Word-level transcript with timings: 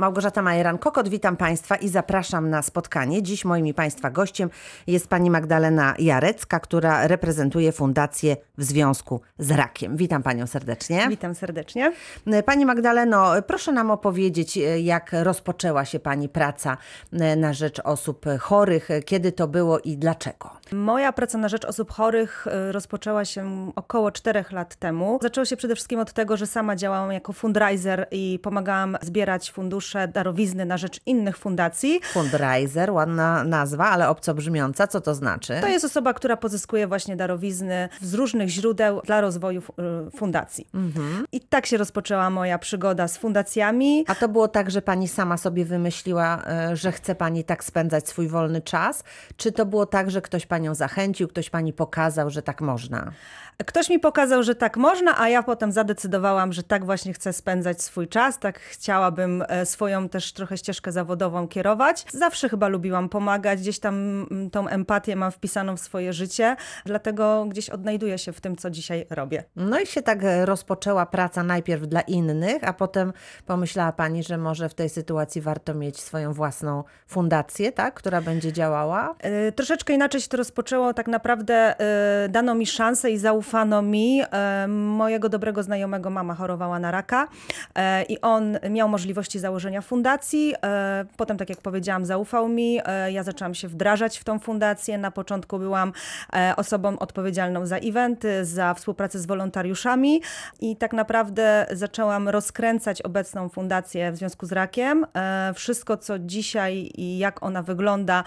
Małgorzata 0.00 0.42
Majeran-Kokot, 0.42 1.08
witam 1.08 1.36
Państwa 1.36 1.76
i 1.76 1.88
zapraszam 1.88 2.50
na 2.50 2.62
spotkanie. 2.62 3.22
Dziś 3.22 3.44
moim 3.44 3.74
Państwa 3.74 4.10
gościem 4.10 4.50
jest 4.86 5.08
pani 5.08 5.30
Magdalena 5.30 5.94
Jarecka, 5.98 6.60
która 6.60 7.06
reprezentuje 7.06 7.72
Fundację 7.72 8.36
w 8.58 8.64
związku 8.64 9.20
z 9.38 9.50
rakiem. 9.50 9.96
Witam 9.96 10.22
Panią 10.22 10.46
serdecznie. 10.46 11.06
Witam 11.08 11.34
serdecznie. 11.34 11.92
Pani 12.46 12.66
Magdaleno, 12.66 13.32
proszę 13.46 13.72
nam 13.72 13.90
opowiedzieć, 13.90 14.58
jak 14.82 15.10
rozpoczęła 15.12 15.84
się 15.84 15.98
Pani 15.98 16.28
praca 16.28 16.76
na 17.36 17.52
rzecz 17.52 17.80
osób 17.84 18.26
chorych, 18.40 18.88
kiedy 19.04 19.32
to 19.32 19.48
było 19.48 19.78
i 19.78 19.96
dlaczego? 19.96 20.50
Moja 20.72 21.12
praca 21.12 21.38
na 21.38 21.48
rzecz 21.48 21.64
osób 21.64 21.90
chorych 21.92 22.46
rozpoczęła 22.70 23.24
się 23.24 23.72
około 23.76 24.10
czterech 24.10 24.52
lat 24.52 24.76
temu. 24.76 25.18
Zaczęło 25.22 25.44
się 25.44 25.56
przede 25.56 25.74
wszystkim 25.74 26.00
od 26.00 26.12
tego, 26.12 26.36
że 26.36 26.46
sama 26.46 26.76
działałam 26.76 27.12
jako 27.12 27.32
fundraiser 27.32 28.06
i 28.10 28.38
pomagałam 28.42 28.98
zbierać 29.02 29.52
fundusze, 29.52 29.87
darowizny 30.08 30.64
na 30.64 30.76
rzecz 30.76 31.00
innych 31.06 31.36
fundacji. 31.36 32.00
Fundraiser, 32.12 32.90
ładna 32.90 33.44
nazwa, 33.44 33.88
ale 33.88 34.08
obco 34.08 34.34
brzmiąca. 34.34 34.86
Co 34.86 35.00
to 35.00 35.14
znaczy? 35.14 35.58
To 35.60 35.68
jest 35.68 35.84
osoba, 35.84 36.14
która 36.14 36.36
pozyskuje 36.36 36.86
właśnie 36.86 37.16
darowizny 37.16 37.88
z 38.00 38.14
różnych 38.14 38.48
źródeł 38.48 39.00
dla 39.04 39.20
rozwoju 39.20 39.62
y, 40.08 40.10
fundacji. 40.10 40.68
I 41.32 41.40
tak 41.40 41.66
się 41.66 41.76
rozpoczęła 41.76 42.30
moja 42.30 42.58
przygoda 42.58 43.08
z 43.08 43.16
fundacjami. 43.18 44.04
A 44.08 44.14
to 44.14 44.28
było 44.28 44.48
tak, 44.48 44.70
że 44.70 44.82
pani 44.82 45.08
sama 45.08 45.36
sobie 45.36 45.64
wymyśliła, 45.64 46.44
e, 46.46 46.76
że 46.76 46.92
chce 46.92 47.14
pani 47.14 47.44
tak 47.44 47.64
spędzać 47.64 48.08
swój 48.08 48.28
wolny 48.28 48.60
czas? 48.60 49.04
Czy 49.36 49.52
to 49.52 49.66
było 49.66 49.86
tak, 49.86 50.10
że 50.10 50.22
ktoś 50.22 50.46
panią 50.46 50.74
zachęcił, 50.74 51.28
ktoś 51.28 51.50
pani 51.50 51.72
pokazał, 51.72 52.30
że 52.30 52.42
tak 52.42 52.60
można? 52.60 53.12
Ktoś 53.66 53.90
mi 53.90 53.98
pokazał, 53.98 54.42
że 54.42 54.54
tak 54.54 54.76
można, 54.76 55.20
a 55.20 55.28
ja 55.28 55.42
potem 55.42 55.72
zadecydowałam, 55.72 56.52
że 56.52 56.62
tak 56.62 56.84
właśnie 56.84 57.12
chcę 57.12 57.32
spędzać 57.32 57.82
swój 57.82 58.08
czas, 58.08 58.38
tak 58.38 58.60
chciałabym 58.60 59.44
e, 59.48 59.66
swoją 59.66 60.08
też 60.08 60.32
trochę 60.32 60.56
ścieżkę 60.56 60.92
zawodową 60.92 61.48
kierować. 61.48 62.04
Zawsze 62.12 62.48
chyba 62.48 62.68
lubiłam 62.68 63.08
pomagać, 63.08 63.60
gdzieś 63.60 63.78
tam 63.78 64.26
mm, 64.30 64.50
tą 64.50 64.68
empatię 64.68 65.16
mam 65.16 65.32
wpisaną 65.32 65.76
w 65.76 65.80
swoje 65.80 66.12
życie, 66.12 66.56
dlatego 66.84 67.46
gdzieś 67.48 67.70
odnajduję 67.70 68.18
się 68.18 68.32
w 68.32 68.40
tym, 68.40 68.56
co 68.56 68.70
dzisiaj 68.70 69.06
robię. 69.10 69.44
No 69.56 69.80
i 69.80 69.86
się 69.86 70.02
tak 70.02 70.24
e, 70.24 70.46
rozpoczęła 70.46 71.06
praca 71.06 71.42
najpierw 71.42 71.86
dla 71.86 72.00
innych, 72.00 72.64
a 72.64 72.72
potem 72.72 73.12
pomyślała 73.46 73.92
pani, 73.92 74.22
że 74.22 74.38
może 74.38 74.68
w 74.68 74.74
tej 74.74 74.88
sytuacji 74.88 75.40
warto 75.40 75.74
mieć 75.74 76.00
swoją 76.00 76.32
własną 76.32 76.84
fundację, 77.06 77.72
tak, 77.72 77.94
która 77.94 78.20
będzie 78.20 78.52
działała? 78.52 79.14
E, 79.18 79.52
Troszeczkę 79.52 79.92
inaczej 79.92 80.20
się 80.20 80.28
to 80.28 80.36
rozpoczęło. 80.36 80.94
Tak 80.94 81.08
naprawdę 81.08 81.80
e, 82.24 82.28
dano 82.28 82.54
mi 82.54 82.66
szansę 82.66 83.10
i 83.10 83.18
zaufano 83.48 83.82
mi. 83.82 84.22
E, 84.32 84.68
Mojego 84.68 85.28
dobrego 85.28 85.62
znajomego 85.62 86.10
mama 86.10 86.34
chorowała 86.34 86.78
na 86.78 86.90
raka 86.90 87.28
e, 87.74 88.02
i 88.02 88.20
on 88.20 88.58
miał 88.70 88.88
możliwości 88.88 89.38
założenia 89.38 89.82
fundacji. 89.82 90.54
E, 90.64 91.04
Potem, 91.16 91.36
tak 91.36 91.50
jak 91.50 91.60
powiedziałam, 91.60 92.04
zaufał 92.04 92.48
mi. 92.48 92.80
Ja 93.10 93.22
zaczęłam 93.22 93.54
się 93.54 93.68
wdrażać 93.68 94.18
w 94.18 94.24
tą 94.24 94.38
fundację. 94.38 94.98
Na 94.98 95.10
początku 95.10 95.58
byłam 95.58 95.92
osobą 96.56 96.98
odpowiedzialną 96.98 97.66
za 97.66 97.76
eventy, 97.76 98.44
za 98.44 98.74
współpracę 98.74 99.18
z 99.18 99.26
wolontariuszami 99.26 100.22
i 100.60 100.76
tak 100.76 100.92
naprawdę 100.92 101.66
zaczęłam 101.72 102.28
rozkręcać 102.28 103.02
obecną 103.02 103.48
fundację 103.48 104.12
w 104.12 104.16
związku 104.16 104.46
z 104.46 104.52
rakiem. 104.52 105.06
Wszystko, 105.54 105.96
co 105.96 106.18
dzisiaj 106.18 106.90
i 106.94 107.18
jak 107.18 107.42
ona 107.42 107.62
wygląda, 107.62 108.24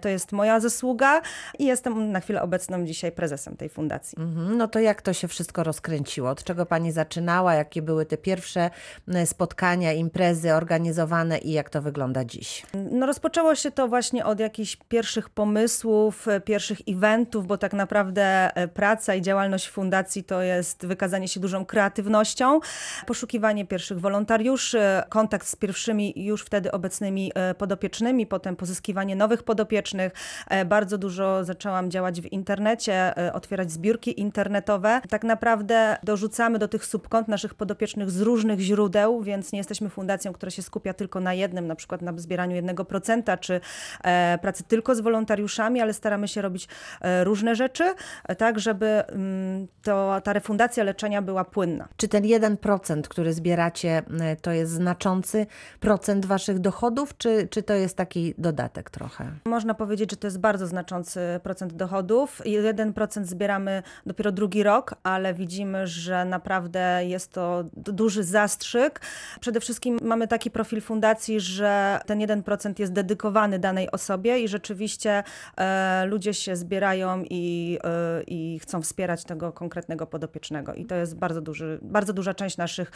to 0.00 0.08
jest 0.08 0.32
moja 0.32 0.60
zasługa 0.60 1.20
i 1.58 1.64
jestem 1.64 2.12
na 2.12 2.20
chwilę 2.20 2.42
obecną 2.42 2.84
dzisiaj 2.84 3.12
prezesem 3.12 3.56
tej 3.56 3.68
fundacji. 3.68 4.18
Mhm, 4.18 4.49
No 4.56 4.68
to 4.68 4.80
jak 4.80 5.02
to 5.02 5.12
się 5.12 5.28
wszystko 5.28 5.64
rozkręciło? 5.64 6.30
Od 6.30 6.44
czego 6.44 6.66
pani 6.66 6.92
zaczynała? 6.92 7.54
Jakie 7.54 7.82
były 7.82 8.06
te 8.06 8.16
pierwsze 8.16 8.70
spotkania, 9.24 9.92
imprezy 9.92 10.54
organizowane 10.54 11.38
i 11.38 11.52
jak 11.52 11.70
to 11.70 11.82
wygląda 11.82 12.24
dziś? 12.24 12.66
No 12.90 13.06
rozpoczęło 13.06 13.54
się 13.54 13.70
to 13.70 13.88
właśnie 13.88 14.24
od 14.24 14.40
jakichś 14.40 14.76
pierwszych 14.76 15.28
pomysłów, 15.28 16.28
e, 16.28 16.40
pierwszych 16.40 16.78
eventów, 16.88 17.46
bo 17.46 17.58
tak 17.58 17.72
naprawdę 17.72 18.56
e, 18.56 18.68
praca 18.68 19.14
i 19.14 19.22
działalność 19.22 19.68
fundacji 19.68 20.24
to 20.24 20.42
jest 20.42 20.86
wykazanie 20.86 21.28
się 21.28 21.40
dużą 21.40 21.66
kreatywnością, 21.66 22.60
poszukiwanie 23.06 23.66
pierwszych 23.66 24.00
wolontariuszy, 24.00 24.80
kontakt 25.08 25.46
z 25.46 25.56
pierwszymi 25.56 26.12
już 26.16 26.42
wtedy 26.42 26.72
obecnymi 26.72 27.32
e, 27.34 27.54
podopiecznymi, 27.54 28.26
potem 28.26 28.56
pozyskiwanie 28.56 29.16
nowych 29.16 29.42
podopiecznych. 29.42 30.12
Bardzo 30.66 30.98
dużo 30.98 31.44
zaczęłam 31.44 31.90
działać 31.90 32.20
w 32.20 32.32
internecie, 32.32 33.14
otwierać 33.32 33.72
zbiórki 33.72 34.20
internetowe. 34.20 34.39
Tak 35.08 35.24
naprawdę 35.24 35.96
dorzucamy 36.02 36.58
do 36.58 36.68
tych 36.68 36.84
subkont 36.84 37.28
naszych 37.28 37.54
podopiecznych 37.54 38.10
z 38.10 38.20
różnych 38.20 38.60
źródeł, 38.60 39.22
więc 39.22 39.52
nie 39.52 39.58
jesteśmy 39.58 39.88
fundacją, 39.88 40.32
która 40.32 40.50
się 40.50 40.62
skupia 40.62 40.94
tylko 40.94 41.20
na 41.20 41.34
jednym, 41.34 41.66
na 41.66 41.74
przykład 41.74 42.02
na 42.02 42.12
zbieraniu 42.16 42.56
jednego 42.56 42.84
procenta, 42.84 43.36
czy 43.36 43.60
e, 44.04 44.38
pracy 44.42 44.64
tylko 44.64 44.94
z 44.94 45.00
wolontariuszami, 45.00 45.80
ale 45.80 45.94
staramy 45.94 46.28
się 46.28 46.42
robić 46.42 46.68
e, 47.00 47.24
różne 47.24 47.54
rzeczy, 47.54 47.94
e, 48.28 48.36
tak 48.36 48.58
żeby 48.58 48.86
mm, 48.86 49.66
to, 49.82 50.20
ta 50.24 50.32
refundacja 50.32 50.84
leczenia 50.84 51.22
była 51.22 51.44
płynna. 51.44 51.88
Czy 51.96 52.08
ten 52.08 52.22
1%, 52.22 53.02
który 53.02 53.32
zbieracie, 53.32 54.02
to 54.42 54.50
jest 54.50 54.72
znaczący 54.72 55.46
procent 55.80 56.26
waszych 56.26 56.58
dochodów, 56.58 57.16
czy, 57.16 57.48
czy 57.50 57.62
to 57.62 57.74
jest 57.74 57.96
taki 57.96 58.34
dodatek 58.38 58.90
trochę? 58.90 59.24
Można 59.44 59.74
powiedzieć, 59.74 60.10
że 60.10 60.16
to 60.16 60.26
jest 60.26 60.38
bardzo 60.40 60.66
znaczący 60.66 61.20
procent 61.42 61.72
dochodów. 61.72 62.42
1% 62.44 63.24
zbieramy 63.24 63.82
dopiero 64.06 64.29
drugi 64.32 64.62
rok, 64.62 64.94
ale 65.02 65.34
widzimy, 65.34 65.86
że 65.86 66.24
naprawdę 66.24 67.00
jest 67.04 67.32
to 67.32 67.64
duży 67.72 68.24
zastrzyk. 68.24 69.00
Przede 69.40 69.60
wszystkim 69.60 69.98
mamy 70.02 70.28
taki 70.28 70.50
profil 70.50 70.80
fundacji, 70.80 71.40
że 71.40 72.00
ten 72.06 72.18
1% 72.18 72.80
jest 72.80 72.92
dedykowany 72.92 73.58
danej 73.58 73.90
osobie 73.90 74.40
i 74.40 74.48
rzeczywiście 74.48 75.22
e, 75.56 76.04
ludzie 76.06 76.34
się 76.34 76.56
zbierają 76.56 77.24
i, 77.30 77.78
e, 77.84 78.22
i 78.26 78.58
chcą 78.62 78.82
wspierać 78.82 79.24
tego 79.24 79.52
konkretnego 79.52 80.06
podopiecznego. 80.06 80.74
I 80.74 80.84
to 80.84 80.94
jest 80.94 81.16
bardzo, 81.16 81.40
duży, 81.40 81.78
bardzo 81.82 82.12
duża 82.12 82.34
część 82.34 82.56
naszych, 82.56 82.92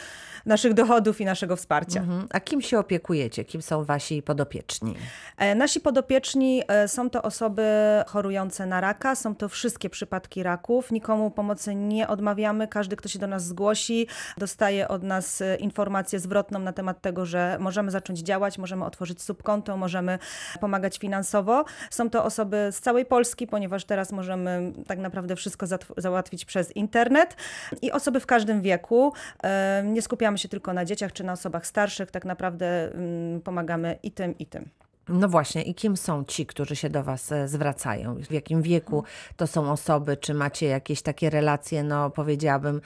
naszych 0.46 0.74
dochodów 0.74 1.20
i 1.20 1.24
naszego 1.24 1.56
wsparcia. 1.56 2.00
Mhm. 2.00 2.26
A 2.30 2.40
kim 2.40 2.62
się 2.62 2.78
opiekujecie? 2.78 3.44
Kim 3.44 3.62
są 3.62 3.84
wasi 3.84 4.22
podopieczni? 4.22 4.94
E, 5.38 5.54
Nasi 5.54 5.80
podopieczni 5.80 6.62
e, 6.68 6.88
są 6.88 7.10
to 7.10 7.22
osoby 7.22 7.64
chorujące 8.06 8.66
na 8.66 8.80
raka, 8.80 9.14
są 9.14 9.34
to 9.34 9.48
wszystkie 9.48 9.90
przypadki 9.90 10.42
raków. 10.42 10.92
Nikomu 10.92 11.23
pomocy 11.30 11.74
nie 11.74 12.08
odmawiamy. 12.08 12.68
Każdy, 12.68 12.96
kto 12.96 13.08
się 13.08 13.18
do 13.18 13.26
nas 13.26 13.44
zgłosi, 13.44 14.06
dostaje 14.38 14.88
od 14.88 15.02
nas 15.02 15.40
e, 15.40 15.56
informację 15.56 16.18
zwrotną 16.18 16.58
na 16.58 16.72
temat 16.72 17.00
tego, 17.00 17.26
że 17.26 17.56
możemy 17.60 17.90
zacząć 17.90 18.18
działać, 18.18 18.58
możemy 18.58 18.84
otworzyć 18.84 19.22
subkonto, 19.22 19.76
możemy 19.76 20.18
pomagać 20.60 20.98
finansowo. 20.98 21.64
Są 21.90 22.10
to 22.10 22.24
osoby 22.24 22.68
z 22.72 22.80
całej 22.80 23.04
Polski, 23.06 23.46
ponieważ 23.46 23.84
teraz 23.84 24.12
możemy 24.12 24.72
tak 24.86 24.98
naprawdę 24.98 25.36
wszystko 25.36 25.66
załatwić 25.96 26.44
przez 26.44 26.76
internet 26.76 27.36
i 27.82 27.92
osoby 27.92 28.20
w 28.20 28.26
każdym 28.26 28.62
wieku. 28.62 29.12
E, 29.44 29.82
Nie 29.86 30.02
skupiamy 30.02 30.38
się 30.38 30.48
tylko 30.48 30.72
na 30.72 30.84
dzieciach 30.84 31.12
czy 31.12 31.24
na 31.24 31.32
osobach 31.32 31.66
starszych, 31.66 32.10
tak 32.10 32.24
naprawdę 32.24 32.92
mm, 32.92 33.40
pomagamy 33.40 33.98
i 34.02 34.10
tym, 34.10 34.38
i 34.38 34.46
tym. 34.46 34.83
No 35.08 35.28
właśnie, 35.28 35.62
i 35.62 35.74
kim 35.74 35.96
są 35.96 36.24
ci, 36.24 36.46
którzy 36.46 36.76
się 36.76 36.90
do 36.90 37.02
Was 37.02 37.32
e, 37.32 37.48
zwracają? 37.48 38.14
W 38.14 38.32
jakim 38.32 38.62
wieku 38.62 39.04
to 39.36 39.46
są 39.46 39.72
osoby? 39.72 40.16
Czy 40.16 40.34
macie 40.34 40.66
jakieś 40.66 41.02
takie 41.02 41.30
relacje, 41.30 41.82
no 41.82 42.10
powiedziałabym, 42.10 42.80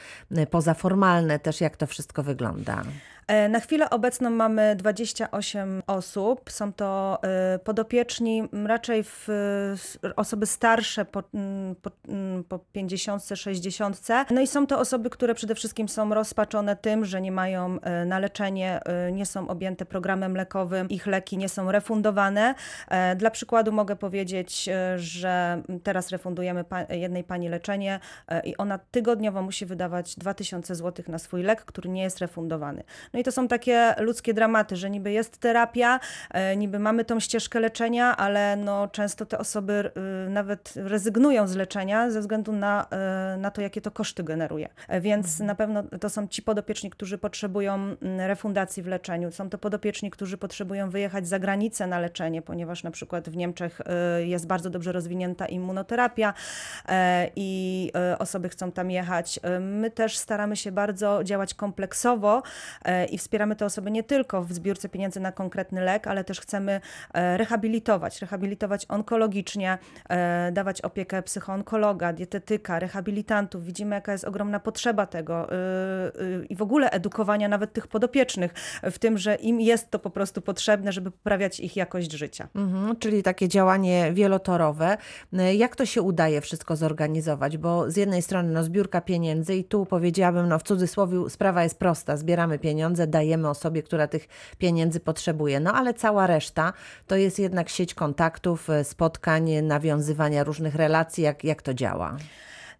pozaformalne 0.50 1.38
też, 1.38 1.60
jak 1.60 1.76
to 1.76 1.86
wszystko 1.86 2.22
wygląda? 2.22 2.82
E, 3.28 3.48
Na 3.48 3.60
chwilę 3.60 3.90
obecną 3.90 4.30
mamy 4.30 4.76
28 4.76 5.82
osób. 5.86 6.50
Są 6.50 6.72
to 6.72 7.18
e, 7.22 7.58
podopieczni, 7.58 8.48
raczej 8.66 9.04
w, 9.04 9.28
osoby 10.16 10.46
starsze 10.46 11.04
po, 11.04 11.22
po, 11.82 11.90
po 12.48 12.58
50, 12.72 13.22
60. 13.34 14.00
No 14.30 14.40
i 14.40 14.46
są 14.46 14.66
to 14.66 14.78
osoby, 14.78 15.10
które 15.10 15.34
przede 15.34 15.54
wszystkim 15.54 15.88
są 15.88 16.14
rozpaczone 16.14 16.76
tym, 16.76 17.04
że 17.04 17.20
nie 17.20 17.32
mają 17.32 17.80
e, 17.80 18.04
na 18.04 18.18
leczenie, 18.18 18.80
nie 19.12 19.26
są 19.26 19.48
objęte 19.48 19.86
programem 19.86 20.36
lekowym, 20.36 20.88
ich 20.88 21.06
leki 21.06 21.38
nie 21.38 21.48
są 21.48 21.72
refundowane. 21.72 22.54
Dla 23.16 23.30
przykładu 23.30 23.72
mogę 23.72 23.96
powiedzieć, 23.96 24.68
że 24.96 25.62
teraz 25.82 26.10
refundujemy 26.10 26.64
jednej 26.90 27.24
pani 27.24 27.48
leczenie 27.48 28.00
i 28.44 28.56
ona 28.56 28.78
tygodniowo 28.78 29.42
musi 29.42 29.66
wydawać 29.66 30.16
2000 30.16 30.74
zł 30.74 31.04
na 31.08 31.18
swój 31.18 31.42
lek, 31.42 31.64
który 31.64 31.88
nie 31.88 32.02
jest 32.02 32.18
refundowany. 32.18 32.84
No 33.12 33.17
i 33.18 33.24
to 33.24 33.32
są 33.32 33.48
takie 33.48 33.94
ludzkie 33.98 34.34
dramaty, 34.34 34.76
że 34.76 34.90
niby 34.90 35.12
jest 35.12 35.38
terapia, 35.38 36.00
e, 36.30 36.56
niby 36.56 36.78
mamy 36.78 37.04
tą 37.04 37.20
ścieżkę 37.20 37.60
leczenia, 37.60 38.16
ale 38.16 38.56
no 38.56 38.88
często 38.88 39.26
te 39.26 39.38
osoby 39.38 39.90
y, 40.26 40.30
nawet 40.30 40.74
rezygnują 40.76 41.46
z 41.46 41.54
leczenia 41.54 42.10
ze 42.10 42.20
względu 42.20 42.52
na, 42.52 42.86
e, 42.90 43.36
na 43.36 43.50
to, 43.50 43.60
jakie 43.60 43.80
to 43.80 43.90
koszty 43.90 44.24
generuje. 44.24 44.68
E, 44.88 45.00
Więc 45.00 45.40
na 45.40 45.54
pewno 45.54 45.82
to 46.00 46.10
są 46.10 46.28
ci 46.28 46.42
podopieczni, 46.42 46.90
którzy 46.90 47.18
potrzebują 47.18 47.96
refundacji 48.18 48.82
w 48.82 48.86
leczeniu. 48.86 49.32
Są 49.32 49.50
to 49.50 49.58
podopieczni, 49.58 50.10
którzy 50.10 50.38
potrzebują 50.38 50.90
wyjechać 50.90 51.28
za 51.28 51.38
granicę 51.38 51.86
na 51.86 51.98
leczenie, 51.98 52.42
ponieważ 52.42 52.82
na 52.82 52.90
przykład 52.90 53.28
w 53.28 53.36
Niemczech 53.36 53.80
jest 54.18 54.46
bardzo 54.46 54.70
dobrze 54.70 54.92
rozwinięta 54.92 55.46
immunoterapia 55.46 56.34
i 57.36 57.92
osoby 58.18 58.48
chcą 58.48 58.72
tam 58.72 58.90
jechać. 58.90 59.40
My 59.60 59.90
też 59.90 60.18
staramy 60.18 60.56
się 60.56 60.72
bardzo 60.72 61.24
działać 61.24 61.54
kompleksowo 61.54 62.42
i 63.08 63.18
wspieramy 63.18 63.56
te 63.56 63.64
osoby 63.64 63.90
nie 63.90 64.02
tylko 64.02 64.42
w 64.44 64.52
zbiórce 64.52 64.88
pieniędzy 64.88 65.20
na 65.20 65.32
konkretny 65.32 65.80
lek, 65.80 66.06
ale 66.06 66.24
też 66.24 66.40
chcemy 66.40 66.80
e, 67.14 67.36
rehabilitować, 67.36 68.20
rehabilitować 68.20 68.86
onkologicznie, 68.88 69.78
e, 70.08 70.52
dawać 70.52 70.80
opiekę 70.80 71.22
psychoonkologa, 71.22 72.12
dietetyka, 72.12 72.78
rehabilitantów. 72.78 73.64
Widzimy, 73.64 73.94
jaka 73.94 74.12
jest 74.12 74.24
ogromna 74.24 74.60
potrzeba 74.60 75.06
tego 75.06 75.48
i 76.48 76.56
w 76.56 76.62
ogóle 76.62 76.90
edukowania 76.90 77.48
nawet 77.48 77.72
tych 77.72 77.86
podopiecznych 77.86 78.54
w 78.82 78.98
tym, 78.98 79.18
że 79.18 79.34
im 79.34 79.60
jest 79.60 79.90
to 79.90 79.98
po 79.98 80.10
prostu 80.10 80.42
potrzebne, 80.42 80.92
żeby 80.92 81.10
poprawiać 81.10 81.60
ich 81.60 81.76
jakość 81.76 82.12
życia. 82.12 82.48
Mhm, 82.54 82.96
czyli 82.96 83.22
takie 83.22 83.48
działanie 83.48 84.12
wielotorowe. 84.12 84.96
Jak 85.56 85.76
to 85.76 85.86
się 85.86 86.02
udaje 86.02 86.40
wszystko 86.40 86.76
zorganizować? 86.76 87.58
Bo 87.58 87.90
z 87.90 87.96
jednej 87.96 88.22
strony 88.22 88.52
no, 88.52 88.64
zbiórka 88.64 89.00
pieniędzy 89.00 89.54
i 89.54 89.64
tu 89.64 89.86
powiedziałabym, 89.86 90.48
no 90.48 90.58
w 90.58 90.62
cudzysłowie 90.62 91.30
sprawa 91.30 91.62
jest 91.62 91.78
prosta. 91.78 92.16
Zbieramy 92.16 92.58
pieniądze, 92.58 92.97
dajemy 93.06 93.48
osobie, 93.48 93.82
która 93.82 94.06
tych 94.08 94.28
pieniędzy 94.58 95.00
potrzebuje. 95.00 95.60
No 95.60 95.72
ale 95.72 95.94
cała 95.94 96.26
reszta 96.26 96.72
to 97.06 97.16
jest 97.16 97.38
jednak 97.38 97.68
sieć 97.68 97.94
kontaktów, 97.94 98.68
spotkań, 98.82 99.50
nawiązywania 99.62 100.44
różnych 100.44 100.74
relacji. 100.74 101.24
Jak, 101.24 101.44
jak 101.44 101.62
to 101.62 101.74
działa? 101.74 102.16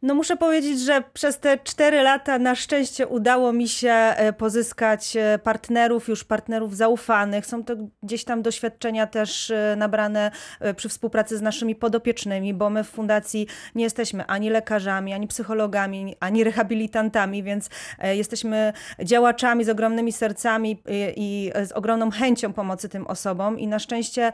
No 0.03 0.15
muszę 0.15 0.37
powiedzieć, 0.37 0.81
że 0.81 1.03
przez 1.12 1.39
te 1.39 1.59
cztery 1.59 2.03
lata 2.03 2.39
na 2.39 2.55
szczęście 2.55 3.06
udało 3.06 3.53
mi 3.53 3.69
się 3.69 3.91
e, 3.91 4.33
pozyskać 4.33 5.17
e, 5.17 5.39
partnerów, 5.39 6.09
już 6.09 6.25
partnerów 6.25 6.77
zaufanych. 6.77 7.47
Są 7.47 7.65
to 7.65 7.75
gdzieś 8.03 8.25
tam 8.25 8.43
doświadczenia 8.43 9.06
też 9.06 9.50
e, 9.50 9.75
nabrane 9.79 10.31
przy 10.77 10.89
współpracy 10.89 11.39
z 11.39 11.43
naszymi 11.43 11.75
podopiecznymi, 11.75 12.55
bo 12.55 12.71
my 12.71 12.85
w 12.85 12.89
fundacji 12.89 13.47
nie 13.75 13.85
jesteśmy 13.85 14.27
ani 14.27 14.50
lekarzami, 14.50 15.12
ani 15.12 15.27
psychologami, 15.27 16.17
ani 16.21 16.45
rehabilitantami, 16.45 17.43
więc 17.43 17.71
jesteśmy 18.03 18.73
działaczami 19.05 19.65
z 19.65 19.69
ogromnymi 19.69 20.12
sercami 20.12 20.83
i 21.17 21.53
z 21.65 21.73
ogromną 21.73 22.11
chęcią 22.11 22.53
pomocy 22.53 22.89
tym 22.89 23.06
osobom 23.06 23.59
i 23.59 23.67
na 23.67 23.79
szczęście 23.79 24.33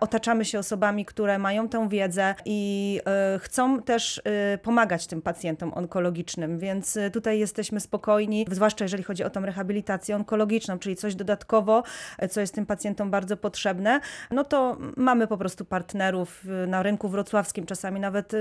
otaczamy 0.00 0.44
się 0.44 0.58
osobami, 0.58 1.04
które 1.04 1.38
mają 1.38 1.68
tę 1.68 1.88
wiedzę 1.88 2.34
i 2.44 3.00
chcą 3.38 3.82
też 3.82 4.22
pomagać 4.62 4.97
pomagać 4.98 5.06
tym 5.06 5.22
pacjentom 5.22 5.72
onkologicznym, 5.74 6.58
więc 6.58 6.96
y, 6.96 7.10
tutaj 7.10 7.38
jesteśmy 7.38 7.80
spokojni, 7.80 8.46
zwłaszcza 8.50 8.84
jeżeli 8.84 9.02
chodzi 9.02 9.24
o 9.24 9.30
tą 9.30 9.40
rehabilitację 9.40 10.16
onkologiczną, 10.16 10.78
czyli 10.78 10.96
coś 10.96 11.14
dodatkowo, 11.14 11.82
y, 12.22 12.28
co 12.28 12.40
jest 12.40 12.54
tym 12.54 12.66
pacjentom 12.66 13.10
bardzo 13.10 13.36
potrzebne, 13.36 14.00
no 14.30 14.44
to 14.44 14.76
mamy 14.96 15.26
po 15.26 15.38
prostu 15.38 15.64
partnerów 15.64 16.44
y, 16.44 16.66
na 16.66 16.82
rynku 16.82 17.08
wrocławskim, 17.08 17.66
czasami 17.66 18.00
nawet 18.00 18.32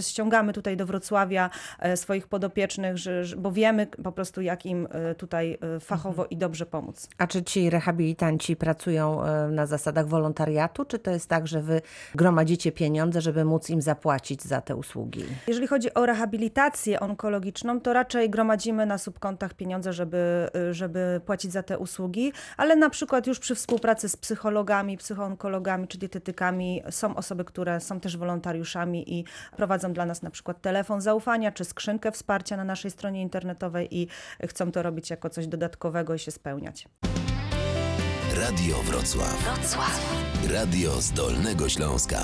ściągamy 0.00 0.52
tutaj 0.52 0.76
do 0.76 0.86
Wrocławia 0.86 1.50
swoich 1.94 2.28
podopiecznych, 2.28 2.94
bo 3.36 3.52
wiemy 3.52 3.86
po 3.86 4.12
prostu 4.12 4.40
jak 4.40 4.66
im 4.66 4.88
tutaj 5.16 5.58
fachowo 5.80 6.22
mhm. 6.22 6.30
i 6.30 6.36
dobrze 6.36 6.66
pomóc. 6.66 7.08
A 7.18 7.26
czy 7.26 7.42
ci 7.42 7.70
rehabilitanci 7.70 8.56
pracują 8.56 9.20
na 9.50 9.66
zasadach 9.66 10.08
wolontariatu, 10.08 10.84
czy 10.84 10.98
to 10.98 11.10
jest 11.10 11.28
tak, 11.28 11.46
że 11.46 11.62
wy 11.62 11.82
gromadzicie 12.14 12.72
pieniądze, 12.72 13.20
żeby 13.20 13.44
móc 13.44 13.70
im 13.70 13.82
zapłacić 13.82 14.42
za 14.42 14.60
te 14.60 14.76
usługi? 14.76 15.24
Jeżeli 15.46 15.66
chodzi 15.66 15.94
o 15.94 16.03
rehabilitację 16.06 17.00
onkologiczną, 17.00 17.80
to 17.80 17.92
raczej 17.92 18.30
gromadzimy 18.30 18.86
na 18.86 18.98
subkontach 18.98 19.54
pieniądze, 19.54 19.92
żeby, 19.92 20.48
żeby 20.70 21.20
płacić 21.26 21.52
za 21.52 21.62
te 21.62 21.78
usługi, 21.78 22.32
ale 22.56 22.76
na 22.76 22.90
przykład 22.90 23.26
już 23.26 23.38
przy 23.38 23.54
współpracy 23.54 24.08
z 24.08 24.16
psychologami, 24.16 24.96
psychoonkologami 24.96 25.88
czy 25.88 25.98
dietetykami 25.98 26.82
są 26.90 27.16
osoby, 27.16 27.44
które 27.44 27.80
są 27.80 28.00
też 28.00 28.16
wolontariuszami 28.16 29.14
i 29.14 29.24
prowadzą 29.56 29.92
dla 29.92 30.06
nas 30.06 30.22
na 30.22 30.30
przykład 30.30 30.60
telefon 30.60 31.00
zaufania 31.00 31.52
czy 31.52 31.64
skrzynkę 31.64 32.12
wsparcia 32.12 32.56
na 32.56 32.64
naszej 32.64 32.90
stronie 32.90 33.22
internetowej 33.22 33.98
i 33.98 34.08
chcą 34.46 34.72
to 34.72 34.82
robić 34.82 35.10
jako 35.10 35.30
coś 35.30 35.46
dodatkowego 35.46 36.14
i 36.14 36.18
się 36.18 36.30
spełniać. 36.30 36.88
Radio 38.36 38.76
Wrocław. 38.76 39.56
Wrocław. 39.56 40.00
Radio 40.50 41.00
z 41.00 41.12
Dolnego 41.12 41.68
Śląska. 41.68 42.18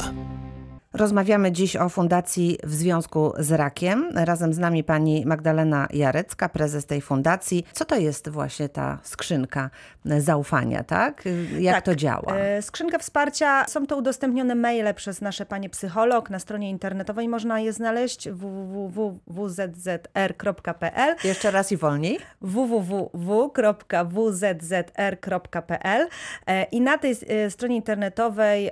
Rozmawiamy 0.94 1.52
dziś 1.52 1.76
o 1.76 1.88
Fundacji 1.88 2.58
w 2.64 2.74
związku 2.74 3.32
z 3.38 3.52
rakiem. 3.52 4.10
Razem 4.14 4.52
z 4.54 4.58
nami 4.58 4.84
pani 4.84 5.26
Magdalena 5.26 5.88
Jarecka, 5.92 6.48
prezes 6.48 6.86
tej 6.86 7.00
fundacji. 7.00 7.66
Co 7.72 7.84
to 7.84 7.96
jest 7.96 8.28
właśnie 8.28 8.68
ta 8.68 8.98
skrzynka 9.02 9.70
zaufania, 10.04 10.84
tak? 10.84 11.24
Jak 11.58 11.74
tak. 11.74 11.84
to 11.84 11.94
działa? 11.94 12.36
E, 12.36 12.62
skrzynka 12.62 12.98
wsparcia, 12.98 13.64
są 13.68 13.86
to 13.86 13.96
udostępnione 13.96 14.54
maile 14.54 14.94
przez 14.94 15.20
nasze 15.20 15.46
panie 15.46 15.70
psycholog 15.70 16.30
na 16.30 16.38
stronie 16.38 16.70
internetowej. 16.70 17.28
Można 17.28 17.60
je 17.60 17.72
znaleźć 17.72 18.28
www.wzzr.pl. 18.30 19.16
Jeszcze 21.24 21.50
raz 21.50 21.72
i 21.72 21.76
wolniej. 21.76 22.18
www.wzzr.pl 22.40 22.88
e, 26.46 26.64
i 26.64 26.80
na 26.80 26.98
tej 26.98 27.16
e, 27.28 27.50
stronie 27.50 27.76
internetowej 27.76 28.70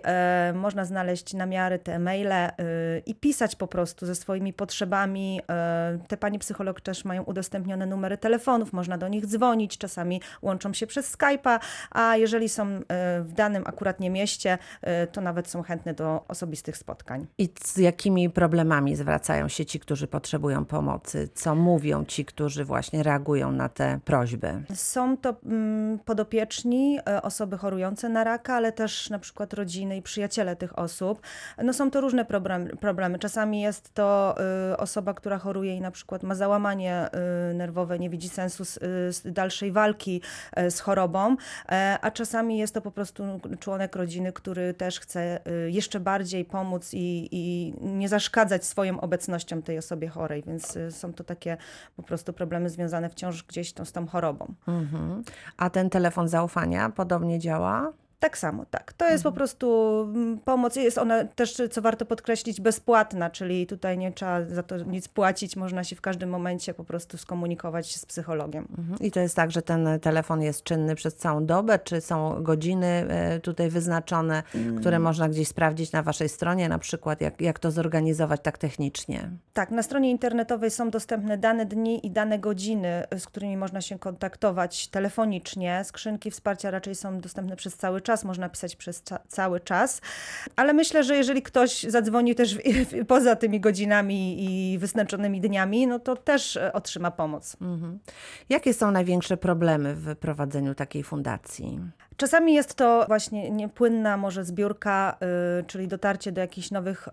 można 0.54 0.84
znaleźć 0.84 1.34
namiary 1.34 1.78
te 1.78 1.98
maile 2.08 2.32
y, 2.32 3.02
i 3.06 3.14
pisać 3.14 3.56
po 3.56 3.66
prostu 3.66 4.06
ze 4.06 4.14
swoimi 4.14 4.52
potrzebami. 4.52 5.40
Y, 5.40 6.08
te 6.08 6.16
panie 6.16 6.38
psycholog 6.38 6.80
też 6.80 7.04
mają 7.04 7.22
udostępnione 7.22 7.86
numery 7.86 8.18
telefonów, 8.18 8.72
można 8.72 8.98
do 8.98 9.08
nich 9.08 9.26
dzwonić, 9.26 9.78
czasami 9.78 10.20
łączą 10.42 10.72
się 10.72 10.86
przez 10.86 11.16
Skype'a, 11.16 11.58
a 11.90 12.16
jeżeli 12.16 12.48
są 12.48 12.66
y, 12.66 12.82
w 13.22 13.32
danym 13.32 13.62
akuratnie 13.66 14.10
mieście, 14.10 14.58
to 15.12 15.20
nawet 15.20 15.48
są 15.48 15.62
chętne 15.62 15.94
do 15.94 16.24
osobistych 16.28 16.76
spotkań. 16.76 17.26
I 17.38 17.48
z 17.64 17.76
jakimi 17.76 18.30
problemami 18.30 18.96
zwracają 18.96 19.48
się 19.48 19.66
ci, 19.66 19.80
którzy 19.80 20.06
potrzebują 20.06 20.64
pomocy? 20.64 21.28
Co 21.34 21.54
mówią 21.54 22.04
ci, 22.04 22.24
którzy 22.24 22.64
właśnie 22.64 23.02
reagują 23.02 23.52
na 23.52 23.68
te 23.68 24.00
prośby? 24.04 24.62
Są 24.74 25.16
to 25.16 25.36
mm, 25.44 25.98
podopieczni, 25.98 26.98
osoby 27.22 27.58
chorujące 27.58 28.08
na 28.08 28.24
raka, 28.24 28.54
ale 28.54 28.72
też 28.72 29.10
na 29.10 29.18
przykład 29.18 29.54
rodziny 29.54 29.96
i 29.96 30.02
przyjaciele 30.02 30.56
tych 30.56 30.78
osób. 30.78 31.20
No 31.64 31.72
są 31.72 31.90
to 31.90 31.97
to 31.98 32.02
różne 32.02 32.24
problemy. 32.80 33.18
Czasami 33.18 33.60
jest 33.60 33.94
to 33.94 34.34
y, 34.72 34.76
osoba, 34.76 35.14
która 35.14 35.38
choruje 35.38 35.76
i 35.76 35.80
na 35.80 35.90
przykład 35.90 36.22
ma 36.22 36.34
załamanie 36.34 37.08
y, 37.50 37.54
nerwowe, 37.54 37.98
nie 37.98 38.10
widzi 38.10 38.28
sensu 38.28 38.64
z, 38.64 39.22
dalszej 39.24 39.72
walki 39.72 40.20
y, 40.58 40.70
z 40.70 40.80
chorobą, 40.80 41.36
e, 41.68 41.98
a 42.02 42.10
czasami 42.10 42.58
jest 42.58 42.74
to 42.74 42.80
po 42.80 42.90
prostu 42.90 43.24
członek 43.60 43.96
rodziny, 43.96 44.32
który 44.32 44.74
też 44.74 45.00
chce 45.00 45.40
jeszcze 45.66 46.00
bardziej 46.00 46.44
pomóc 46.44 46.90
i, 46.94 47.28
i 47.32 47.74
nie 47.80 48.08
zaszkadzać 48.08 48.64
swoją 48.64 49.00
obecnością 49.00 49.62
tej 49.62 49.78
osobie 49.78 50.08
chorej, 50.08 50.42
więc 50.46 50.78
są 50.90 51.12
to 51.12 51.24
takie 51.24 51.56
po 51.96 52.02
prostu 52.02 52.32
problemy 52.32 52.70
związane 52.70 53.10
wciąż 53.10 53.42
gdzieś 53.42 53.72
tą, 53.72 53.84
z 53.84 53.92
tą 53.92 54.06
chorobą. 54.06 54.54
Mhm. 54.68 55.22
A 55.56 55.70
ten 55.70 55.90
telefon 55.90 56.28
zaufania 56.28 56.90
podobnie 56.90 57.38
działa? 57.38 57.92
Tak 58.20 58.38
samo, 58.38 58.64
tak. 58.70 58.92
To 58.92 59.04
jest 59.04 59.16
mhm. 59.16 59.32
po 59.32 59.36
prostu 59.36 59.98
mm, 60.14 60.38
pomoc. 60.38 60.76
Jest 60.76 60.98
ona 60.98 61.24
też, 61.24 61.62
co 61.70 61.82
warto 61.82 62.06
podkreślić, 62.06 62.60
bezpłatna, 62.60 63.30
czyli 63.30 63.66
tutaj 63.66 63.98
nie 63.98 64.12
trzeba 64.12 64.44
za 64.44 64.62
to 64.62 64.76
nic 64.76 65.08
płacić. 65.08 65.56
Można 65.56 65.84
się 65.84 65.96
w 65.96 66.00
każdym 66.00 66.30
momencie 66.30 66.74
po 66.74 66.84
prostu 66.84 67.18
skomunikować 67.18 67.96
z 67.96 68.06
psychologiem. 68.06 68.68
Mhm. 68.78 68.98
I 68.98 69.10
to 69.10 69.20
jest 69.20 69.36
tak, 69.36 69.50
że 69.50 69.62
ten 69.62 70.00
telefon 70.00 70.42
jest 70.42 70.62
czynny 70.64 70.94
przez 70.94 71.16
całą 71.16 71.46
dobę, 71.46 71.78
czy 71.78 72.00
są 72.00 72.42
godziny 72.42 72.86
e, 72.86 73.40
tutaj 73.40 73.70
wyznaczone, 73.70 74.42
mm. 74.54 74.78
które 74.80 74.98
można 74.98 75.28
gdzieś 75.28 75.48
sprawdzić 75.48 75.92
na 75.92 76.02
waszej 76.02 76.28
stronie, 76.28 76.68
na 76.68 76.78
przykład 76.78 77.20
jak, 77.20 77.40
jak 77.40 77.58
to 77.58 77.70
zorganizować 77.70 78.40
tak 78.42 78.58
technicznie? 78.58 79.30
Tak, 79.52 79.70
na 79.70 79.82
stronie 79.82 80.10
internetowej 80.10 80.70
są 80.70 80.90
dostępne 80.90 81.38
dane 81.38 81.66
dni 81.66 82.06
i 82.06 82.10
dane 82.10 82.38
godziny, 82.38 83.04
z 83.18 83.26
którymi 83.26 83.56
można 83.56 83.80
się 83.80 83.98
kontaktować 83.98 84.88
telefonicznie. 84.88 85.82
Skrzynki 85.84 86.30
wsparcia 86.30 86.70
raczej 86.70 86.94
są 86.94 87.20
dostępne 87.20 87.56
przez 87.56 87.76
cały 87.76 88.00
czas 88.00 88.07
czas, 88.08 88.24
można 88.24 88.48
pisać 88.48 88.76
przez 88.76 89.02
cały 89.28 89.60
czas. 89.60 90.00
Ale 90.56 90.72
myślę, 90.72 91.04
że 91.04 91.16
jeżeli 91.16 91.42
ktoś 91.42 91.82
zadzwoni 91.82 92.34
też 92.34 92.54
w, 92.54 92.60
w, 92.60 93.06
poza 93.06 93.36
tymi 93.36 93.60
godzinami 93.60 94.44
i 94.44 94.78
wyznaczonymi 94.78 95.40
dniami, 95.40 95.86
no 95.86 95.98
to 95.98 96.16
też 96.16 96.56
e, 96.56 96.72
otrzyma 96.72 97.10
pomoc. 97.10 97.56
Mhm. 97.60 97.98
Jakie 98.48 98.74
są 98.74 98.90
największe 98.90 99.36
problemy 99.36 99.94
w 99.94 100.16
prowadzeniu 100.16 100.74
takiej 100.74 101.02
fundacji? 101.02 101.80
Czasami 102.18 102.54
jest 102.54 102.74
to 102.74 103.04
właśnie 103.08 103.50
niepłynna 103.50 104.16
może 104.16 104.44
zbiórka, 104.44 105.18
y, 105.60 105.64
czyli 105.64 105.88
dotarcie 105.88 106.32
do 106.32 106.40
jakichś 106.40 106.70
nowych 106.70 107.08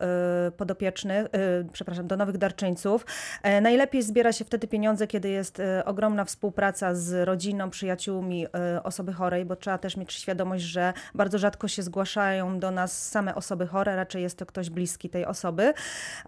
y, 0.47 0.51
podopiecznych, 0.51 1.25
y, 1.25 1.29
przepraszam, 1.73 2.07
do 2.07 2.17
nowych 2.17 2.37
darczyńców. 2.37 3.05
E, 3.43 3.61
najlepiej 3.61 4.01
zbiera 4.01 4.31
się 4.31 4.45
wtedy 4.45 4.67
pieniądze, 4.67 5.07
kiedy 5.07 5.29
jest 5.29 5.61
ogromna 5.85 6.25
współpraca 6.25 6.95
z 6.95 7.27
rodziną, 7.27 7.69
przyjaciółmi 7.69 8.47
osoby 8.83 9.13
chorej, 9.13 9.45
bo 9.45 9.55
trzeba 9.55 9.77
też 9.77 9.97
mieć 9.97 10.13
świadomość, 10.13 10.63
że 10.63 10.93
bardzo 11.15 11.37
rzadko 11.37 11.67
się 11.67 11.83
zgłaszają 11.83 12.59
do 12.59 12.71
nas 12.71 13.09
same 13.09 13.35
osoby 13.35 13.67
chore, 13.67 13.95
raczej 13.95 14.21
jest 14.21 14.37
to 14.37 14.45
ktoś 14.45 14.69
bliski 14.69 15.09
tej 15.09 15.25
osoby. 15.25 15.73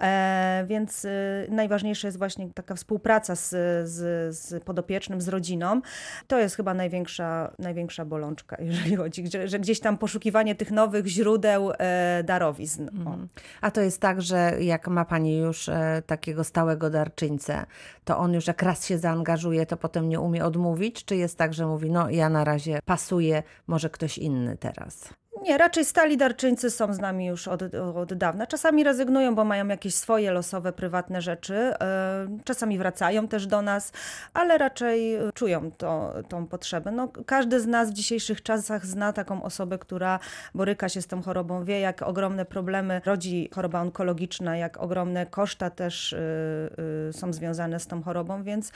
E, 0.01 0.65
więc 0.67 1.07
najważniejsza 1.49 2.07
jest 2.07 2.17
właśnie 2.17 2.49
taka 2.53 2.75
współpraca 2.75 3.35
z, 3.35 3.49
z, 3.89 4.35
z 4.37 4.63
podopiecznym, 4.63 5.21
z 5.21 5.27
rodziną. 5.27 5.81
To 6.27 6.39
jest 6.39 6.55
chyba 6.55 6.73
największa, 6.73 7.51
największa 7.59 8.05
bolączka 8.05 8.66
jeżeli 8.67 8.95
chodzi, 8.95 9.27
że, 9.27 9.47
że 9.47 9.59
gdzieś 9.59 9.79
tam 9.79 9.97
poszukiwanie 9.97 10.55
tych 10.55 10.71
nowych 10.71 11.07
źródeł 11.07 11.71
e, 11.77 12.23
darowizn. 12.23 12.89
Mhm. 12.89 13.27
A 13.61 13.71
to 13.71 13.81
jest 13.81 14.01
tak, 14.01 14.21
że 14.21 14.53
jak 14.59 14.87
ma 14.87 15.05
Pani 15.05 15.37
już 15.37 15.69
e, 15.69 16.01
takiego 16.05 16.43
stałego 16.43 16.89
darczyńcę, 16.89 17.65
to 18.03 18.17
on 18.17 18.33
już 18.33 18.47
jak 18.47 18.61
raz 18.61 18.85
się 18.85 18.97
zaangażuje, 18.97 19.65
to 19.65 19.77
potem 19.77 20.09
nie 20.09 20.19
umie 20.19 20.45
odmówić? 20.45 21.05
Czy 21.05 21.15
jest 21.15 21.37
tak, 21.37 21.53
że 21.53 21.67
mówi, 21.67 21.91
no 21.91 22.09
ja 22.09 22.29
na 22.29 22.43
razie 22.43 22.79
pasuję, 22.85 23.43
może 23.67 23.89
ktoś 23.89 24.17
inny 24.17 24.57
teraz? 24.57 25.09
Nie, 25.43 25.57
raczej 25.57 25.85
stali 25.85 26.17
darczyńcy 26.17 26.71
są 26.71 26.93
z 26.93 26.99
nami 26.99 27.25
już 27.25 27.47
od, 27.47 27.61
od 27.95 28.13
dawna. 28.13 28.47
Czasami 28.47 28.83
rezygnują, 28.83 29.35
bo 29.35 29.45
mają 29.45 29.67
jakieś 29.67 29.95
swoje 29.95 30.31
losowe, 30.31 30.73
prywatne 30.73 31.21
rzeczy. 31.21 31.55
E, 31.55 32.27
Czasami 32.43 32.77
wracają 32.77 33.27
też 33.27 33.47
do 33.47 33.61
nas, 33.61 33.91
ale 34.33 34.57
raczej 34.57 35.17
czują 35.33 35.71
to, 35.71 36.13
tą 36.29 36.47
potrzebę. 36.47 36.91
No, 36.91 37.07
każdy 37.25 37.59
z 37.59 37.67
nas 37.67 37.89
w 37.89 37.93
dzisiejszych 37.93 38.43
czasach 38.43 38.85
zna 38.85 39.13
taką 39.13 39.43
osobę, 39.43 39.77
która 39.77 40.19
boryka 40.55 40.89
się 40.89 41.01
z 41.01 41.07
tą 41.07 41.21
chorobą, 41.21 41.65
wie 41.65 41.79
jak 41.79 42.01
ogromne 42.01 42.45
problemy 42.45 43.01
rodzi 43.05 43.49
choroba 43.55 43.81
onkologiczna, 43.81 44.57
jak 44.57 44.77
ogromne 44.77 45.25
koszta 45.25 45.69
też 45.69 46.13
y, 46.13 46.17
y, 47.09 47.13
są 47.13 47.33
związane 47.33 47.79
z 47.79 47.87
tą 47.87 48.03
chorobą, 48.03 48.43
więc 48.43 48.71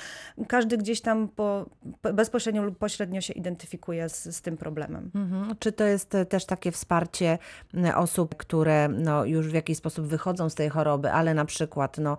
każdy 0.47 0.77
gdzieś 0.77 1.01
tam 1.01 1.27
po, 1.27 1.65
bezpośrednio 2.13 2.63
lub 2.63 2.77
pośrednio 2.77 3.21
się 3.21 3.33
identyfikuje 3.33 4.09
z, 4.09 4.35
z 4.35 4.41
tym 4.41 4.57
problemem. 4.57 5.11
Mhm. 5.15 5.55
Czy 5.59 5.71
to 5.71 5.83
jest 5.83 6.15
e, 6.15 6.25
też 6.25 6.45
takie 6.51 6.71
wsparcie 6.71 7.37
m, 7.73 7.85
osób, 7.95 8.35
które 8.35 8.89
no, 8.89 9.25
już 9.25 9.47
w 9.47 9.53
jakiś 9.53 9.77
sposób 9.77 10.05
wychodzą 10.05 10.49
z 10.49 10.55
tej 10.55 10.69
choroby, 10.69 11.11
ale 11.11 11.33
na 11.33 11.45
przykład 11.45 11.97
no, 11.97 12.17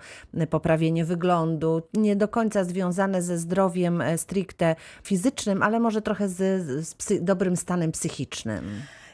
poprawienie 0.50 1.04
wyglądu, 1.04 1.82
nie 1.94 2.16
do 2.16 2.28
końca 2.28 2.64
związane 2.64 3.22
ze 3.22 3.38
zdrowiem 3.38 4.00
e, 4.00 4.18
stricte 4.18 4.76
fizycznym, 5.04 5.62
ale 5.62 5.80
może 5.80 6.02
trochę 6.02 6.28
z, 6.28 6.36
z 6.88 6.94
psy, 6.94 7.20
dobrym 7.20 7.56
stanem 7.56 7.92
psychicznym? 7.92 8.64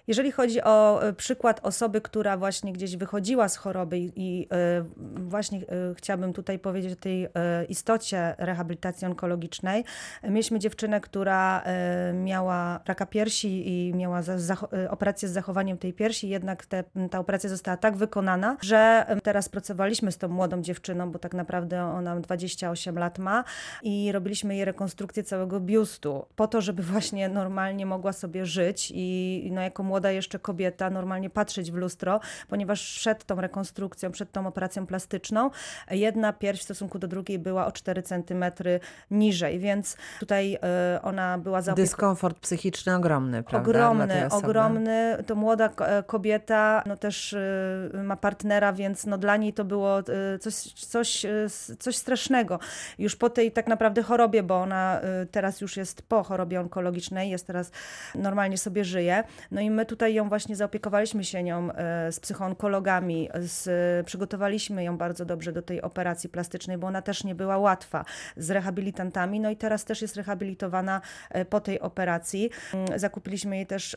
Jeżeli 0.08 0.32
chodzi 0.32 0.62
o 0.62 1.02
e, 1.02 1.12
przykład 1.12 1.60
osoby, 1.62 2.00
która 2.00 2.36
właśnie 2.36 2.72
gdzieś 2.72 2.96
wychodziła 2.96 3.48
z 3.48 3.56
choroby 3.56 3.98
i, 3.98 4.48
e, 4.52 4.84
właśnie 5.16 5.58
e, 5.58 5.94
chciałabym 5.94 6.32
tutaj 6.32 6.58
powiedzieć 6.58 6.92
o 6.92 6.96
tej 6.96 7.28
istocie 7.68 8.34
rehabilitacji 8.38 9.06
onkologicznej. 9.06 9.84
Mieliśmy 10.22 10.58
dziewczynę, 10.58 11.00
która 11.00 11.64
miała 12.14 12.80
raka 12.86 13.06
piersi 13.06 13.68
i 13.68 13.94
miała 13.94 14.20
operację 14.90 15.28
z 15.28 15.32
zachowaniem 15.32 15.78
tej 15.78 15.92
piersi, 15.92 16.28
jednak 16.28 16.66
te, 16.66 16.84
ta 17.10 17.18
operacja 17.18 17.50
została 17.50 17.76
tak 17.76 17.96
wykonana, 17.96 18.56
że 18.60 19.06
teraz 19.22 19.48
pracowaliśmy 19.48 20.12
z 20.12 20.18
tą 20.18 20.28
młodą 20.28 20.62
dziewczyną, 20.62 21.10
bo 21.10 21.18
tak 21.18 21.34
naprawdę 21.34 21.84
ona 21.84 22.20
28 22.20 22.98
lat 22.98 23.18
ma 23.18 23.44
i 23.82 24.12
robiliśmy 24.12 24.54
jej 24.56 24.64
rekonstrukcję 24.64 25.22
całego 25.22 25.60
biustu 25.60 26.26
po 26.36 26.48
to, 26.48 26.60
żeby 26.60 26.82
właśnie 26.82 27.28
normalnie 27.28 27.86
mogła 27.86 28.12
sobie 28.12 28.46
żyć 28.46 28.92
i 28.94 29.48
no, 29.52 29.60
jako 29.60 29.82
młoda 29.82 29.97
jeszcze 30.04 30.38
kobieta 30.38 30.90
normalnie 30.90 31.30
patrzeć 31.30 31.72
w 31.72 31.74
lustro, 31.74 32.20
ponieważ 32.48 32.96
przed 32.98 33.24
tą 33.24 33.40
rekonstrukcją, 33.40 34.12
przed 34.12 34.32
tą 34.32 34.46
operacją 34.46 34.86
plastyczną 34.86 35.50
jedna 35.90 36.32
pierś 36.32 36.60
w 36.60 36.62
stosunku 36.62 36.98
do 36.98 37.08
drugiej 37.08 37.38
była 37.38 37.66
o 37.66 37.72
4 37.72 38.02
cm 38.02 38.44
niżej, 39.10 39.58
więc 39.58 39.96
tutaj 40.20 40.58
e, 40.62 41.00
ona 41.02 41.38
była 41.38 41.62
zaopiekowana. 41.62 41.86
Dyskomfort 41.86 42.38
psychiczny 42.38 42.96
ogromny, 42.96 43.42
prawda? 43.42 43.70
Ogromny, 43.70 44.28
ogromny. 44.30 45.24
To 45.26 45.34
młoda 45.34 45.70
e, 45.78 46.02
kobieta, 46.02 46.82
no 46.86 46.96
też 46.96 47.32
y, 47.32 47.90
ma 48.04 48.16
partnera, 48.16 48.72
więc 48.72 49.06
no 49.06 49.18
dla 49.18 49.36
niej 49.36 49.52
to 49.52 49.64
było 49.64 50.02
coś, 50.40 50.54
coś, 50.72 51.26
coś 51.78 51.96
strasznego. 51.96 52.58
Już 52.98 53.16
po 53.16 53.30
tej 53.30 53.52
tak 53.52 53.66
naprawdę 53.66 54.02
chorobie, 54.02 54.42
bo 54.42 54.56
ona 54.56 55.00
teraz 55.30 55.60
już 55.60 55.76
jest 55.76 56.02
po 56.02 56.22
chorobie 56.22 56.60
onkologicznej, 56.60 57.30
jest 57.30 57.46
teraz, 57.46 57.70
normalnie 58.14 58.58
sobie 58.58 58.84
żyje. 58.84 59.24
No 59.50 59.60
i 59.60 59.70
my 59.70 59.86
tutaj 59.88 60.14
ją 60.14 60.28
właśnie 60.28 60.56
zaopiekowaliśmy 60.56 61.24
się 61.24 61.42
nią 61.42 61.70
y, 61.70 61.74
z 62.12 62.20
psychoonkologami, 62.20 63.28
z, 63.34 64.06
przygotowaliśmy 64.06 64.84
ją 64.84 64.96
bardzo 64.98 65.24
dobrze 65.24 65.52
do 65.52 65.62
tej 65.62 65.82
operacji 65.82 66.28
plastycznej, 66.28 66.78
bo 66.78 66.86
ona 66.86 67.02
też 67.02 67.24
nie 67.24 67.34
była 67.34 67.58
łatwa 67.58 68.04
z 68.36 68.50
rehabilitantami. 68.50 69.40
No 69.40 69.50
i 69.50 69.56
teraz 69.56 69.84
też 69.84 70.02
jest 70.02 70.16
rehabilitowana 70.16 71.00
e, 71.30 71.44
po 71.44 71.60
tej 71.60 71.80
operacji. 71.80 72.50
Mm, 72.74 72.98
Zakupiliśmy 72.98 73.56
jej 73.56 73.66
też 73.66 73.96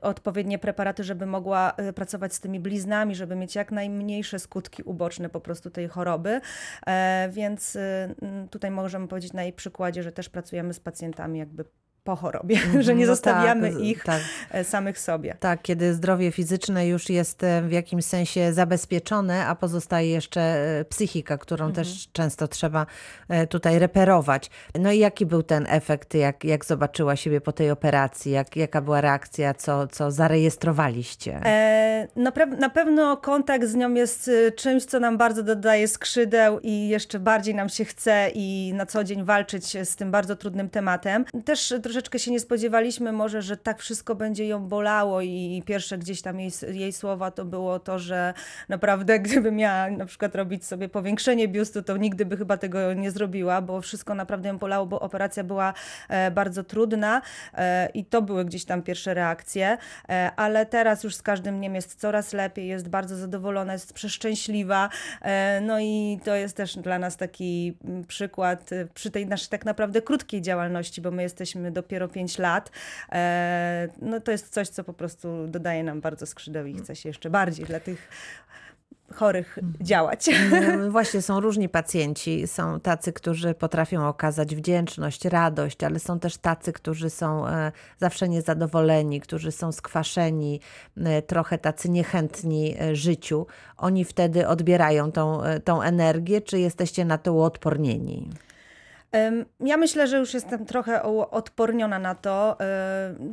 odpowiednie 0.00 0.58
preparaty, 0.58 1.04
żeby 1.04 1.26
mogła 1.26 1.72
e, 1.76 1.92
pracować 1.92 2.34
z 2.34 2.40
tymi 2.40 2.60
bliznami, 2.60 3.14
żeby 3.14 3.36
mieć 3.36 3.54
jak 3.54 3.72
najmniejsze 3.72 4.38
skutki 4.38 4.82
uboczne 4.82 5.28
po 5.28 5.40
prostu 5.40 5.70
tej 5.70 5.88
choroby. 5.88 6.40
E, 6.86 7.28
Więc 7.32 7.76
e, 7.76 8.14
mm, 8.22 8.48
tutaj 8.48 8.70
możemy 8.70 9.08
powiedzieć 9.08 9.32
na 9.32 9.42
jej 9.42 9.52
przykładzie, 9.52 10.02
że 10.02 10.12
też 10.12 10.28
pracujemy 10.28 10.74
z 10.74 10.80
pacjentami 10.80 11.38
jakby 11.38 11.64
po 12.06 12.16
chorobie, 12.16 12.56
że 12.80 12.94
nie 12.94 13.06
No 13.06 13.12
zostawiamy 13.12 13.70
tak, 13.72 13.80
ich 13.80 14.04
Tak, 14.04 14.20
e, 14.50 14.64
samych 14.64 14.98
sobie. 14.98 15.36
tak, 15.40 15.62
kiedy 15.62 15.94
zdrowie 15.94 16.32
fizyczne 16.32 16.86
już 16.88 17.10
jest 17.10 17.42
e, 17.44 17.62
w 17.62 17.72
jakimś 17.72 18.04
sensie 18.04 18.52
zabezpieczone, 18.52 19.46
a 19.46 19.54
pozostaje 19.54 20.10
jeszcze 20.10 20.40
e, 20.80 20.84
psychika, 20.84 21.38
którą 21.38 21.66
Mhm. 21.66 21.74
też 21.84 22.08
często 22.12 22.48
trzeba 22.48 22.86
tutaj 23.48 23.78
reperować. 23.78 24.50
No 24.80 24.92
i 24.92 24.98
jaki 24.98 25.26
był 25.26 25.42
ten 25.42 25.66
efekt, 25.68 26.14
jak, 26.14 26.44
jak 26.44 26.64
zobaczyła 26.64 27.16
siebie 27.16 27.40
po 27.40 27.52
tej 27.52 27.70
operacji? 27.70 28.32
Jak, 28.32 28.56
jaka 28.56 28.80
była 28.80 29.00
reakcja, 29.00 29.54
co, 29.54 29.86
co 29.86 30.10
zarejestrowaliście? 30.10 31.40
E, 31.44 32.08
na, 32.16 32.32
na 32.58 32.70
pewno 32.70 33.16
kontakt 33.16 33.64
z 33.66 33.74
nią 33.74 33.94
jest 33.94 34.30
czymś, 34.56 34.84
co 34.84 35.00
nam 35.00 35.18
bardzo 35.18 35.42
dodaje 35.42 35.88
skrzydeł 35.88 36.60
i 36.62 36.88
jeszcze 36.88 37.18
bardziej 37.18 37.54
nam 37.54 37.68
się 37.68 37.84
chce 37.84 38.30
i 38.34 38.72
na 38.74 38.86
co 38.86 39.04
dzień 39.04 39.24
walczyć 39.24 39.76
z 39.88 39.96
tym 39.96 40.10
bardzo 40.10 40.36
trudnym 40.36 40.70
tematem. 40.70 41.24
Też 41.44 41.74
troszeczkę 41.82 41.95
się 42.18 42.30
nie 42.30 42.40
spodziewaliśmy 42.40 43.12
może, 43.12 43.42
że 43.42 43.56
tak 43.56 43.80
wszystko 43.80 44.14
będzie 44.14 44.46
ją 44.46 44.68
bolało 44.68 45.20
i 45.20 45.62
pierwsze 45.66 45.98
gdzieś 45.98 46.22
tam 46.22 46.40
jej, 46.40 46.50
jej 46.72 46.92
słowa 46.92 47.30
to 47.30 47.44
było 47.44 47.78
to, 47.78 47.98
że 47.98 48.34
naprawdę 48.68 49.18
gdyby 49.26 49.52
miała 49.52 49.90
na 49.90 50.06
przykład 50.06 50.34
robić 50.34 50.64
sobie 50.64 50.88
powiększenie 50.88 51.48
biustu, 51.48 51.82
to 51.82 51.96
nigdy 51.96 52.26
by 52.26 52.36
chyba 52.36 52.56
tego 52.56 52.92
nie 52.92 53.10
zrobiła, 53.10 53.62
bo 53.62 53.80
wszystko 53.80 54.14
naprawdę 54.14 54.48
ją 54.48 54.58
bolało, 54.58 54.86
bo 54.86 55.00
operacja 55.00 55.44
była 55.44 55.74
e, 56.08 56.30
bardzo 56.30 56.64
trudna 56.64 57.22
e, 57.54 57.88
i 57.94 58.04
to 58.04 58.22
były 58.22 58.44
gdzieś 58.44 58.64
tam 58.64 58.82
pierwsze 58.82 59.14
reakcje, 59.14 59.78
e, 60.08 60.30
ale 60.36 60.66
teraz 60.66 61.04
już 61.04 61.14
z 61.14 61.22
każdym 61.22 61.58
dniem 61.58 61.74
jest 61.74 62.00
coraz 62.00 62.32
lepiej, 62.32 62.68
jest 62.68 62.88
bardzo 62.88 63.16
zadowolona, 63.16 63.72
jest 63.72 63.92
przeszczęśliwa, 63.92 64.88
no 65.62 65.80
i 65.80 66.18
to 66.24 66.34
jest 66.34 66.56
też 66.56 66.76
dla 66.76 66.98
nas 66.98 67.16
taki 67.16 67.76
mm, 67.84 68.04
przykład 68.04 68.70
przy 68.94 69.10
tej 69.10 69.26
naszej 69.26 69.48
tak 69.48 69.64
naprawdę 69.64 70.02
krótkiej 70.02 70.42
działalności, 70.42 71.00
bo 71.00 71.10
my 71.10 71.22
jesteśmy 71.22 71.70
dopiero 71.86 72.08
5 72.08 72.38
lat, 72.38 72.70
e, 73.12 73.88
no 74.02 74.20
to 74.20 74.32
jest 74.32 74.48
coś, 74.48 74.68
co 74.68 74.84
po 74.84 74.92
prostu 74.92 75.46
dodaje 75.46 75.84
nam 75.84 76.00
bardzo 76.00 76.26
skrzydeł 76.26 76.66
i 76.66 76.74
chce 76.74 76.96
się 76.96 77.08
jeszcze 77.08 77.30
bardziej 77.30 77.66
dla 77.66 77.80
tych 77.80 78.08
chorych 79.14 79.58
działać. 79.80 80.28
Mm, 80.28 80.90
Właśnie 80.90 81.22
są 81.22 81.40
różni 81.40 81.68
pacjenci. 81.68 82.46
Są 82.46 82.80
tacy, 82.80 83.12
którzy 83.12 83.54
potrafią 83.54 84.08
okazać 84.08 84.56
wdzięczność, 84.56 85.24
radość, 85.24 85.84
ale 85.84 85.98
są 85.98 86.18
też 86.18 86.36
tacy, 86.36 86.72
którzy 86.72 87.10
są 87.10 87.48
e, 87.48 87.72
zawsze 87.98 88.28
niezadowoleni, 88.28 89.20
którzy 89.20 89.52
są 89.52 89.72
skwaszeni, 89.72 90.60
e, 90.96 91.22
trochę 91.22 91.58
tacy 91.58 91.88
niechętni 91.88 92.76
życiu. 92.92 93.46
Oni 93.76 94.04
wtedy 94.04 94.48
odbierają 94.48 95.12
tą, 95.12 95.40
tą 95.64 95.82
energię, 95.82 96.40
czy 96.40 96.58
jesteście 96.58 97.04
na 97.04 97.18
to 97.18 97.32
uodpornieni? 97.32 98.30
Ja 99.60 99.76
myślę, 99.76 100.06
że 100.06 100.18
już 100.18 100.34
jestem 100.34 100.66
trochę 100.66 101.02
odporniona 101.30 101.98
na 101.98 102.14
to. 102.14 102.56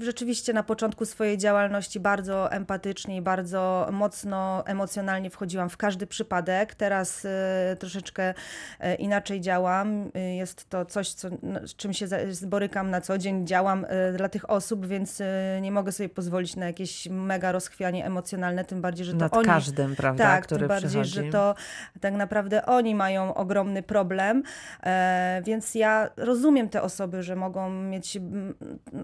Rzeczywiście 0.02 0.54
na 0.54 0.64
początku 0.64 1.06
swojej 1.06 1.38
działalności 1.38 2.00
bardzo 2.00 2.52
empatycznie 2.52 3.18
i 3.18 3.22
bardzo 3.22 3.88
mocno 3.92 4.64
emocjonalnie 4.68 5.30
wchodziłam 5.30 5.70
w 5.70 5.78
każdy 5.78 6.08
przypadek. 6.08 6.76
Teraz 6.76 7.26
e, 7.26 7.76
troszeczkę 7.80 8.34
e, 8.80 8.96
inaczej 8.96 9.42
działam. 9.42 10.12
E, 10.16 10.36
Jest 10.36 10.70
to 10.70 10.86
coś, 10.86 11.14
co, 11.14 11.28
no, 11.44 11.68
z 11.68 11.76
czym 11.76 11.94
się 11.94 12.06
borykam 12.46 12.90
na 12.90 13.02
co 13.02 13.18
dzień. 13.18 13.48
Działam 13.48 13.86
dla 14.18 14.30
tych 14.30 14.50
osób, 14.50 14.86
więc 14.86 15.22
nie 15.62 15.72
mogę 15.72 15.92
sobie 15.92 16.10
pozwolić 16.10 16.56
na 16.56 16.66
jakieś 16.66 17.08
mega 17.10 17.52
rozchwianie 17.52 18.06
emocjonalne, 18.06 18.66
tym 18.66 18.82
bardziej, 18.82 19.06
że 19.06 19.12
to 19.12 19.18
Nad 19.18 19.34
oni... 19.38 19.46
każdym, 19.46 19.96
prawda, 19.96 20.24
Tak, 20.24 20.44
który 20.44 20.60
tym 20.60 20.68
bardziej, 20.68 20.90
przychodzi. 20.90 21.14
że 21.14 21.24
to 21.24 21.56
tak 22.02 22.14
naprawdę 22.14 22.66
oni 22.66 22.96
mają 22.96 23.34
ogromny 23.34 23.84
problem, 23.84 24.44
e, 24.84 25.42
więc 25.64 25.76
ja 25.76 26.10
rozumiem 26.18 26.70
te 26.70 26.82
osoby, 26.82 27.24
że 27.24 27.36
mogą 27.36 27.70
mieć, 27.70 28.18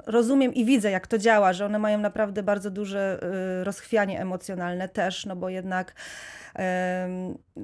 rozumiem 0.06 0.54
i 0.54 0.66
widzę 0.66 0.92
jak 0.92 1.08
to 1.08 1.18
działa, 1.18 1.54
że 1.54 1.66
one 1.66 1.80
mają 1.80 1.98
naprawdę 1.98 2.44
bardzo 2.44 2.72
duże 2.72 3.20
y, 3.62 3.64
rozchwianie 3.64 4.22
emocjonalne 4.22 4.90
też, 4.90 5.26
no 5.26 5.36
bo 5.36 5.50
jednak 5.50 5.96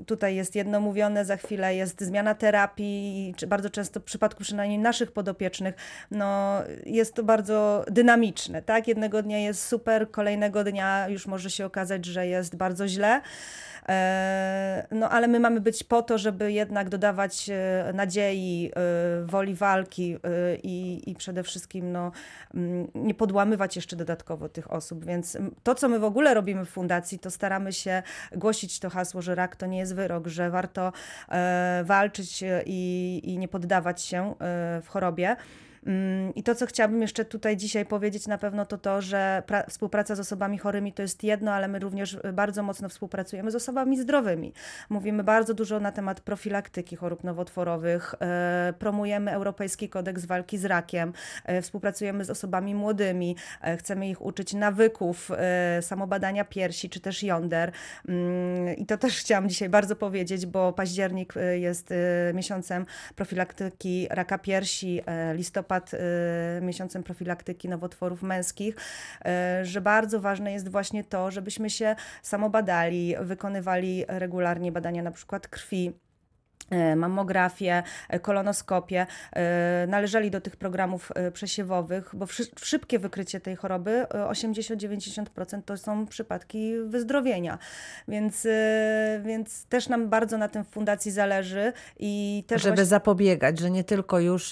tutaj 0.05 0.35
jest 0.35 0.55
jedno 0.55 0.79
mówione, 0.79 1.25
za 1.25 1.37
chwilę 1.37 1.75
jest 1.75 2.01
zmiana 2.01 2.35
terapii, 2.35 3.33
czy 3.37 3.47
bardzo 3.47 3.69
często 3.69 3.99
w 3.99 4.03
przypadku 4.03 4.43
przynajmniej 4.43 4.79
naszych 4.79 5.11
podopiecznych, 5.11 5.75
no 6.11 6.61
jest 6.85 7.13
to 7.13 7.23
bardzo 7.23 7.85
dynamiczne, 7.91 8.61
tak? 8.61 8.87
Jednego 8.87 9.23
dnia 9.23 9.39
jest 9.39 9.67
super, 9.67 10.11
kolejnego 10.11 10.63
dnia 10.63 11.09
już 11.09 11.27
może 11.27 11.49
się 11.49 11.65
okazać, 11.65 12.05
że 12.05 12.27
jest 12.27 12.55
bardzo 12.55 12.87
źle. 12.87 13.21
E, 13.89 14.87
no 14.91 15.09
ale 15.09 15.27
my 15.27 15.39
mamy 15.39 15.61
być 15.61 15.83
po 15.83 16.01
to, 16.01 16.17
żeby 16.17 16.51
jednak 16.51 16.89
dodawać 16.89 17.49
e, 17.49 17.91
nadziei, 17.93 18.71
e, 18.75 19.25
woli 19.25 19.55
walki 19.55 20.17
i, 20.63 21.01
i 21.05 21.15
przede 21.15 21.43
wszystkim 21.43 21.91
no, 21.91 22.11
nie 22.95 23.13
podłamywać 23.13 23.75
jeszcze 23.75 23.95
dodatkowo 23.95 24.49
tych 24.49 24.71
osób. 24.71 25.05
Więc 25.05 25.37
to, 25.63 25.75
co 25.75 25.89
my 25.89 25.99
w 25.99 26.03
ogóle 26.03 26.33
robimy 26.33 26.65
w 26.65 26.69
fundacji, 26.69 27.19
to 27.19 27.31
staramy 27.31 27.73
się 27.73 28.03
głosić 28.35 28.74
to 28.79 28.89
hasło, 28.89 29.21
że 29.21 29.35
rak 29.35 29.55
to 29.55 29.65
nie 29.65 29.77
jest 29.77 29.95
wyrok, 29.95 30.27
że 30.27 30.49
warto 30.49 30.91
walczyć 31.83 32.43
i, 32.65 33.21
i 33.23 33.37
nie 33.37 33.47
poddawać 33.47 34.01
się 34.01 34.35
w 34.81 34.85
chorobie. 34.87 35.35
Mm, 35.85 36.35
I 36.35 36.43
to, 36.43 36.55
co 36.55 36.65
chciałabym 36.65 37.01
jeszcze 37.01 37.25
tutaj 37.25 37.57
dzisiaj 37.57 37.85
powiedzieć, 37.85 38.27
na 38.27 38.37
pewno 38.37 38.65
to 38.65 38.77
to, 38.77 39.01
że 39.01 39.43
współpraca 39.69 40.15
z 40.15 40.19
osobami 40.19 40.57
chorymi 40.57 40.93
to 40.93 41.01
jest 41.01 41.23
jedno, 41.23 41.51
ale 41.51 41.67
my 41.67 41.79
również 41.79 42.17
bardzo 42.33 42.63
mocno 42.63 42.89
współpracujemy 42.89 43.51
z 43.51 43.55
osobami 43.55 43.97
zdrowymi. 43.97 44.53
Mówimy 44.89 45.23
bardzo 45.23 45.53
dużo 45.53 45.79
na 45.79 45.91
temat 45.91 46.21
profilaktyki 46.21 46.95
chorób 46.95 47.23
nowotworowych, 47.23 48.15
e, 48.21 48.73
promujemy 48.79 49.31
Europejski 49.31 49.89
Kodeks 49.89 50.25
Walki 50.25 50.57
z 50.57 50.65
Rakiem, 50.65 51.13
e, 51.45 51.61
współpracujemy 51.61 52.25
z 52.25 52.29
osobami 52.29 52.75
młodymi, 52.75 53.35
chcemy 53.77 54.09
ich 54.09 54.21
uczyć 54.21 54.53
nawyków, 54.53 55.31
samobadania 55.81 56.45
piersi 56.45 56.89
czy 56.89 56.99
też 56.99 57.23
jąder. 57.23 57.71
Mm, 58.07 58.75
I 58.75 58.85
to 58.85 58.97
też 58.97 59.19
chciałam 59.19 59.49
dzisiaj 59.49 59.69
bardzo 59.69 59.95
powiedzieć, 59.95 60.45
bo 60.45 60.73
październik 60.73 61.33
jest 61.53 61.93
miesiącem 62.33 62.85
profilaktyki 63.15 64.07
raka 64.09 64.37
piersi, 64.37 65.01
listopad 65.33 65.74
y, 65.93 65.97
miesiącem 66.61 67.03
profilaktyki 67.03 67.69
nowotworów 67.69 68.23
męskich, 68.23 68.75
y, 68.75 69.65
że 69.65 69.81
bardzo 69.81 70.21
ważne 70.21 70.53
jest 70.53 70.69
właśnie 70.69 71.03
to, 71.03 71.31
żebyśmy 71.31 71.69
się 71.69 71.95
samobadali, 72.21 73.15
wykonywali 73.21 74.05
regularnie 74.07 74.71
badania 74.71 75.03
na 75.03 75.11
przykład 75.11 75.47
krwi 75.47 75.93
E, 76.69 76.95
mammografię, 76.95 77.83
e, 78.09 78.19
kolonoskopię, 78.19 79.05
e, 79.33 79.87
należeli 79.87 80.31
do 80.31 80.41
tych 80.41 80.55
programów 80.55 81.11
przesiewowych, 81.33 82.09
bo 82.13 82.25
szybkie 82.63 82.99
wykrycie 82.99 83.39
tej 83.39 83.55
choroby 83.55 84.05
80-90% 84.29 85.61
to 85.65 85.77
są 85.77 86.07
przypadki 86.07 86.73
wyzdrowienia. 86.85 87.57
Więc, 88.07 88.47
więc 89.23 89.65
też 89.65 89.89
nam 89.89 90.09
bardzo 90.09 90.37
na 90.37 90.47
tym 90.47 90.63
w 90.63 90.67
fundacji 90.67 91.11
zależy 91.11 91.73
i 91.99 92.43
też 92.47 92.61
żeby 92.61 92.75
właśnie... 92.75 92.85
zapobiegać, 92.85 93.59
że 93.59 93.71
nie 93.71 93.83
tylko 93.83 94.19
już 94.19 94.51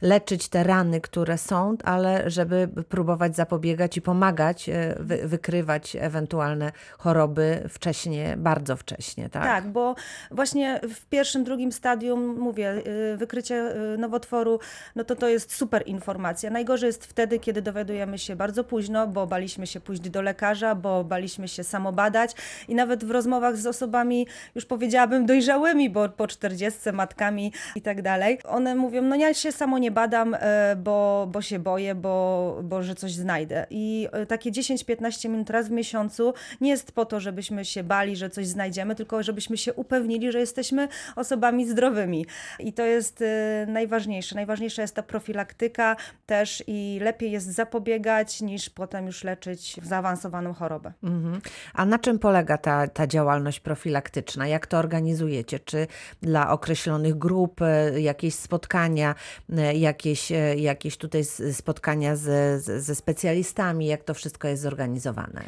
leczyć 0.00 0.48
te 0.48 0.64
rany, 0.64 1.00
które 1.00 1.38
są, 1.38 1.76
ale 1.84 2.30
żeby 2.30 2.68
próbować 2.88 3.36
zapobiegać 3.36 3.96
i 3.96 4.02
pomagać 4.02 4.70
wy 4.98 5.28
wykrywać 5.28 5.96
ewentualne 6.00 6.72
choroby 6.98 7.68
wcześniej, 7.68 8.36
bardzo 8.36 8.76
wcześnie, 8.76 9.28
tak? 9.28 9.42
Tak, 9.42 9.68
bo 9.68 9.94
właśnie 10.30 10.80
w 10.94 11.06
pierwszym 11.12 11.44
drugim 11.44 11.72
stadium, 11.72 12.38
mówię, 12.38 12.82
y, 13.12 13.16
wykrycie 13.16 13.76
y, 13.94 13.98
nowotworu, 13.98 14.58
no 14.96 15.04
to 15.04 15.16
to 15.16 15.28
jest 15.28 15.54
super 15.54 15.82
informacja. 15.86 16.50
Najgorzej 16.50 16.86
jest 16.86 17.06
wtedy, 17.06 17.38
kiedy 17.38 17.62
dowiadujemy 17.62 18.18
się 18.18 18.36
bardzo 18.36 18.64
późno, 18.64 19.06
bo 19.06 19.26
baliśmy 19.26 19.66
się 19.66 19.80
pójść 19.80 20.02
do 20.02 20.22
lekarza, 20.22 20.74
bo 20.74 21.04
baliśmy 21.04 21.48
się 21.48 21.64
samobadać 21.64 22.30
i 22.68 22.74
nawet 22.74 23.04
w 23.04 23.10
rozmowach 23.10 23.56
z 23.56 23.66
osobami, 23.66 24.26
już 24.54 24.64
powiedziałabym 24.64 25.26
dojrzałymi, 25.26 25.90
bo 25.90 26.08
po 26.08 26.26
40, 26.26 26.80
matkami 26.92 27.52
i 27.76 27.82
tak 27.82 28.02
dalej, 28.02 28.38
one 28.44 28.74
mówią, 28.74 29.02
no 29.02 29.16
ja 29.16 29.34
się 29.34 29.52
samo 29.52 29.78
nie 29.78 29.90
badam, 29.90 30.36
e, 30.40 30.76
bo, 30.76 31.28
bo 31.32 31.42
się 31.42 31.58
boję, 31.58 31.94
bo, 31.94 32.58
bo 32.62 32.82
że 32.82 32.94
coś 32.94 33.12
znajdę. 33.12 33.66
I 33.70 34.08
takie 34.28 34.52
10-15 34.52 35.28
minut 35.28 35.50
raz 35.50 35.68
w 35.68 35.70
miesiącu 35.70 36.34
nie 36.60 36.70
jest 36.70 36.92
po 36.92 37.04
to, 37.04 37.20
żebyśmy 37.20 37.64
się 37.64 37.84
bali, 37.84 38.16
że 38.16 38.30
coś 38.30 38.46
znajdziemy, 38.46 38.94
tylko 38.94 39.22
żebyśmy 39.22 39.56
się 39.56 39.74
upewnili, 39.74 40.32
że 40.32 40.40
jesteśmy 40.40 40.88
osobami 41.16 41.68
zdrowymi. 41.68 42.26
I 42.58 42.72
to 42.72 42.82
jest 42.82 43.20
y, 43.20 43.26
najważniejsze. 43.68 44.34
Najważniejsza 44.34 44.82
jest 44.82 44.94
ta 44.94 45.02
profilaktyka 45.02 45.96
też 46.26 46.64
i 46.66 46.98
lepiej 47.02 47.30
jest 47.30 47.46
zapobiegać 47.46 48.40
niż 48.40 48.70
potem 48.70 49.06
już 49.06 49.24
leczyć 49.24 49.80
zaawansowaną 49.82 50.54
chorobę. 50.54 50.92
Mhm. 51.02 51.40
A 51.74 51.84
na 51.84 51.98
czym 51.98 52.18
polega 52.18 52.58
ta, 52.58 52.88
ta 52.88 53.06
działalność 53.06 53.60
profilaktyczna? 53.60 54.46
Jak 54.46 54.66
to 54.66 54.78
organizujecie? 54.78 55.58
Czy 55.58 55.86
dla 56.22 56.50
określonych 56.50 57.18
grup 57.18 57.60
y, 57.62 58.00
jakieś 58.00 58.34
spotkania, 58.34 59.14
y, 59.50 59.74
jakieś, 59.74 60.32
jakieś 60.56 60.96
tutaj 60.96 61.24
spotkania 61.52 62.16
ze, 62.16 62.60
ze 62.60 62.94
specjalistami? 62.94 63.86
Jak 63.86 64.04
to 64.04 64.14
wszystko 64.14 64.48
jest 64.48 64.62
zorganizowane? 64.62 65.42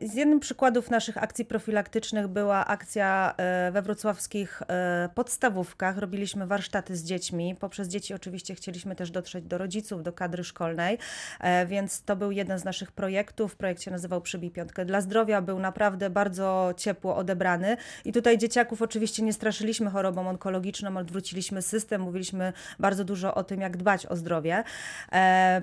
Z 0.00 0.14
jednym 0.14 0.40
przykładów 0.40 0.90
naszych 0.90 1.22
akcji 1.22 1.44
profilaktycznych 1.44 2.28
była 2.28 2.66
akcja 2.66 3.34
e, 3.36 3.70
we 3.72 3.82
wrocławskich 3.82 4.62
e, 4.68 5.08
podstawówkach. 5.14 5.98
Robiliśmy 5.98 6.46
warsztaty 6.46 6.96
z 6.96 7.04
dziećmi. 7.04 7.56
Poprzez 7.60 7.88
dzieci 7.88 8.14
oczywiście 8.14 8.54
chcieliśmy 8.54 8.96
też 8.96 9.10
dotrzeć 9.10 9.44
do 9.44 9.58
rodziców, 9.58 10.02
do 10.02 10.12
kadry 10.12 10.44
szkolnej, 10.44 10.98
e, 11.40 11.66
więc 11.66 12.02
to 12.02 12.16
był 12.16 12.30
jeden 12.30 12.58
z 12.58 12.64
naszych 12.64 12.92
projektów. 12.92 13.56
Projekt 13.56 13.82
się 13.82 13.90
nazywał 13.90 14.20
Przybij 14.20 14.50
Piątkę 14.50 14.84
dla 14.84 15.00
Zdrowia. 15.00 15.42
Był 15.42 15.58
naprawdę 15.58 16.10
bardzo 16.10 16.74
ciepło 16.76 17.16
odebrany 17.16 17.76
i 18.04 18.12
tutaj 18.12 18.38
dzieciaków 18.38 18.82
oczywiście 18.82 19.22
nie 19.22 19.32
straszyliśmy 19.32 19.90
chorobą 19.90 20.28
onkologiczną, 20.28 20.96
odwróciliśmy 20.96 21.62
system, 21.62 22.00
mówiliśmy 22.00 22.52
bardzo 22.78 23.04
dużo 23.04 23.34
o 23.34 23.44
tym, 23.44 23.60
jak 23.60 23.76
dbać 23.76 24.06
o 24.06 24.16
zdrowie. 24.16 24.64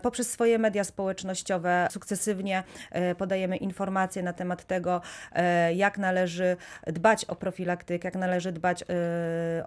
Poprzez 0.02 0.32
swoje 0.32 0.60
media 0.60 0.84
społecznościowe 0.84 1.88
sukcesywnie 1.92 2.64
podajemy 3.18 3.58
informacje 3.58 4.23
na 4.24 4.34
temat 4.34 4.64
tego, 4.64 5.02
e, 5.32 5.74
jak 5.74 5.98
należy 5.98 6.58
dbać 6.88 7.26
o 7.26 7.36
profilaktykę, 7.36 8.08
jak 8.08 8.16
należy 8.16 8.52
dbać 8.52 8.84
e, 8.84 8.86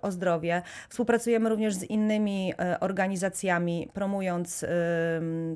o 0.02 0.10
zdrowie. 0.10 0.62
Współpracujemy 0.88 1.48
również 1.48 1.74
z 1.74 1.82
innymi 1.82 2.54
e, 2.58 2.80
organizacjami, 2.80 3.88
promując 3.94 4.64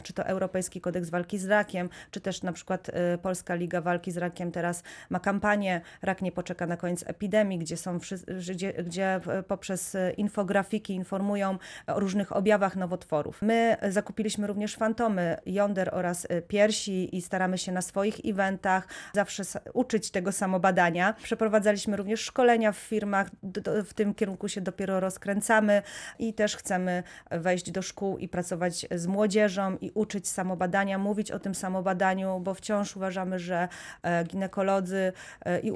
czy 0.02 0.12
to 0.12 0.26
Europejski 0.26 0.80
Kodeks 0.80 1.10
Walki 1.10 1.38
z 1.38 1.46
Rakiem, 1.46 1.88
czy 2.10 2.20
też 2.20 2.42
na 2.42 2.52
przykład 2.52 2.90
Polska 3.22 3.54
Liga 3.54 3.80
Walki 3.80 4.12
z 4.12 4.16
Rakiem 4.16 4.52
teraz 4.52 4.82
ma 5.10 5.20
kampanię 5.20 5.80
Rak 6.02 6.22
nie 6.22 6.32
poczeka 6.32 6.66
na 6.66 6.76
koniec 6.76 7.04
epidemii, 7.06 7.58
gdzie 7.58 7.76
są 7.76 7.98
gdzie, 8.48 8.72
gdzie 8.72 9.20
poprzez 9.48 9.96
infografiki 10.16 10.94
informują 10.94 11.58
o 11.86 12.00
różnych 12.00 12.36
objawach 12.36 12.76
nowotworów. 12.76 13.42
My 13.42 13.76
zakupiliśmy 13.88 14.46
również 14.46 14.76
fantomy, 14.76 15.36
jąder 15.46 15.94
oraz 15.94 16.26
piersi 16.48 17.16
i 17.16 17.22
staramy 17.22 17.58
się 17.58 17.72
na 17.72 17.82
swoich 17.82 18.20
eventach 18.24 18.88
zawsze 19.14 19.42
uczyć 19.74 20.11
tego 20.11 20.33
samobadania. 20.33 21.14
Przeprowadzaliśmy 21.22 21.96
również 21.96 22.20
szkolenia 22.20 22.72
w 22.72 22.76
firmach, 22.76 23.31
w 23.85 23.94
tym 23.94 24.14
kierunku 24.14 24.48
się 24.48 24.61
dopiero 24.61 25.00
rozkręcamy 25.00 25.83
i 26.18 26.35
też 26.35 26.57
chcemy 26.57 27.03
wejść 27.31 27.70
do 27.70 27.83
szkół 27.83 28.18
i 28.18 28.29
pracować 28.29 28.87
z 28.90 29.07
młodzieżą 29.07 29.76
i 29.81 29.90
uczyć 29.94 30.29
samobadania, 30.29 30.98
mówić 30.98 31.31
o 31.31 31.38
tym 31.38 31.55
samobadaniu, 31.55 32.40
bo 32.40 32.55
wciąż 32.55 32.96
uważamy, 32.96 33.38
że 33.38 33.68
e, 34.03 34.24
ginekolodzy 34.24 35.12
e, 35.44 35.61
i 35.61 35.72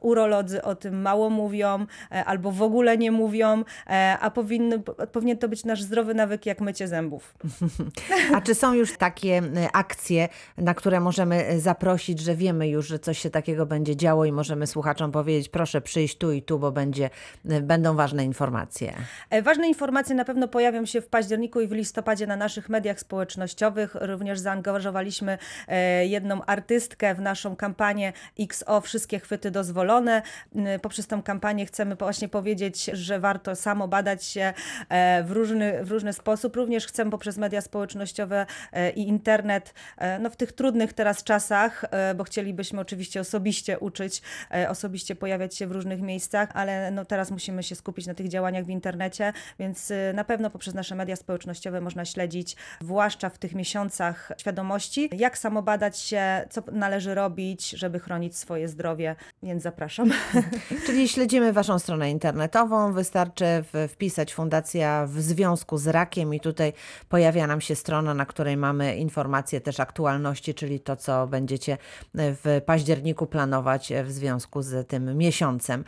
urolodzy 0.00 0.62
o 0.62 0.74
tym 0.74 1.02
mało 1.02 1.30
mówią 1.30 1.86
e, 2.10 2.24
albo 2.24 2.52
w 2.52 2.62
ogóle 2.62 2.98
nie 2.98 3.12
mówią, 3.12 3.64
a 4.20 4.30
powinny, 4.30 4.80
powinien 5.12 5.38
to 5.38 5.48
być 5.48 5.64
nasz 5.64 5.82
zdrowy 5.82 6.14
nawyk 6.14 6.46
jak 6.46 6.60
mycie 6.60 6.88
zębów. 6.88 7.34
A 8.34 8.40
czy 8.40 8.54
są 8.54 8.74
już 8.74 8.96
takie 8.96 9.42
akcje, 9.72 10.28
na 10.56 10.74
które 10.74 11.00
możemy 11.00 11.60
zaprosić, 11.60 12.20
że 12.20 12.34
wiemy, 12.34 12.57
wiemy 12.58 12.68
już, 12.68 12.88
że 12.88 12.98
coś 12.98 13.18
się 13.18 13.30
takiego 13.30 13.66
będzie 13.66 13.96
działo 13.96 14.24
i 14.24 14.32
możemy 14.32 14.66
słuchaczom 14.66 15.12
powiedzieć, 15.12 15.48
proszę 15.48 15.80
przyjść 15.80 16.18
tu 16.18 16.32
i 16.32 16.42
tu, 16.42 16.58
bo 16.58 16.72
będzie, 16.72 17.10
będą 17.44 17.94
ważne 17.94 18.24
informacje. 18.24 18.92
E, 19.30 19.42
ważne 19.42 19.68
informacje 19.68 20.14
na 20.14 20.24
pewno 20.24 20.48
pojawią 20.48 20.86
się 20.86 21.00
w 21.00 21.06
październiku 21.06 21.60
i 21.60 21.68
w 21.68 21.72
listopadzie 21.72 22.26
na 22.26 22.36
naszych 22.36 22.68
mediach 22.68 23.00
społecznościowych. 23.00 23.94
Również 24.00 24.38
zaangażowaliśmy 24.38 25.38
e, 25.68 26.06
jedną 26.06 26.44
artystkę 26.44 27.14
w 27.14 27.20
naszą 27.20 27.56
kampanię 27.56 28.12
XO 28.40 28.80
Wszystkie 28.80 29.18
chwyty 29.18 29.50
dozwolone. 29.50 30.22
Poprzez 30.82 31.06
tę 31.06 31.22
kampanię 31.24 31.66
chcemy 31.66 31.96
właśnie 31.96 32.28
powiedzieć, 32.28 32.84
że 32.84 33.20
warto 33.20 33.56
samo 33.56 33.88
badać 33.88 34.24
się 34.24 34.52
e, 34.88 35.24
w 35.24 35.30
różny, 35.30 35.84
w 35.84 35.90
różny 35.90 36.12
sposób. 36.12 36.56
Również 36.56 36.86
chcemy 36.86 37.10
poprzez 37.10 37.38
media 37.38 37.60
społecznościowe 37.60 38.46
i 38.96 39.08
internet, 39.08 39.74
no 40.20 40.30
w 40.30 40.36
tych 40.36 40.52
trudnych 40.52 40.92
teraz 40.92 41.24
czasach, 41.24 41.84
bo 42.16 42.24
chcieli 42.24 42.47
chcielibyśmy 42.48 42.80
oczywiście 42.80 43.20
osobiście 43.20 43.78
uczyć, 43.78 44.22
e, 44.54 44.70
osobiście 44.70 45.16
pojawiać 45.16 45.56
się 45.56 45.66
w 45.66 45.72
różnych 45.72 46.00
miejscach, 46.00 46.48
ale 46.54 46.90
no 46.90 47.04
teraz 47.04 47.30
musimy 47.30 47.62
się 47.62 47.74
skupić 47.74 48.06
na 48.06 48.14
tych 48.14 48.28
działaniach 48.28 48.64
w 48.64 48.68
internecie, 48.68 49.32
więc 49.58 49.90
y, 49.90 50.12
na 50.14 50.24
pewno 50.24 50.50
poprzez 50.50 50.74
nasze 50.74 50.94
media 50.94 51.16
społecznościowe 51.16 51.80
można 51.80 52.04
śledzić, 52.04 52.56
zwłaszcza 52.80 53.30
w 53.30 53.38
tych 53.38 53.54
miesiącach 53.54 54.32
świadomości, 54.38 55.10
jak 55.16 55.38
samobadać 55.38 55.98
się, 55.98 56.46
co 56.50 56.62
należy 56.72 57.14
robić, 57.14 57.70
żeby 57.70 58.00
chronić 58.00 58.36
swoje 58.36 58.68
zdrowie, 58.68 59.16
więc 59.42 59.62
zapraszam. 59.62 60.10
Czyli 60.86 61.08
śledzimy 61.08 61.52
Waszą 61.52 61.78
stronę 61.78 62.10
internetową, 62.10 62.92
wystarczy 62.92 63.64
wpisać 63.88 64.34
Fundacja 64.34 65.06
w 65.06 65.20
związku 65.20 65.78
z 65.78 65.86
rakiem 65.86 66.34
i 66.34 66.40
tutaj 66.40 66.72
pojawia 67.08 67.46
nam 67.46 67.60
się 67.60 67.74
strona, 67.74 68.14
na 68.14 68.26
której 68.26 68.56
mamy 68.56 68.96
informacje 68.96 69.60
też 69.60 69.80
aktualności, 69.80 70.54
czyli 70.54 70.80
to, 70.80 70.96
co 70.96 71.26
będziecie 71.26 71.78
w 72.44 72.60
październiku 72.66 73.26
planować 73.26 73.92
w 74.04 74.10
związku 74.10 74.62
z 74.62 74.88
tym 74.88 75.16
miesiącem, 75.18 75.84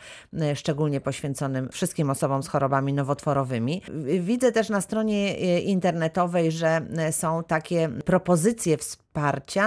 szczególnie 0.55 1.01
poświęconym 1.01 1.69
wszystkim 1.69 2.09
osobom 2.09 2.43
z 2.43 2.47
chorobami 2.47 2.93
nowotworowymi. 2.93 3.81
Widzę 4.19 4.51
też 4.51 4.69
na 4.69 4.81
stronie 4.81 5.59
internetowej, 5.59 6.51
że 6.51 6.81
są 7.11 7.43
takie 7.43 7.89
propozycje 8.05 8.77
wsparcia, 8.77 9.10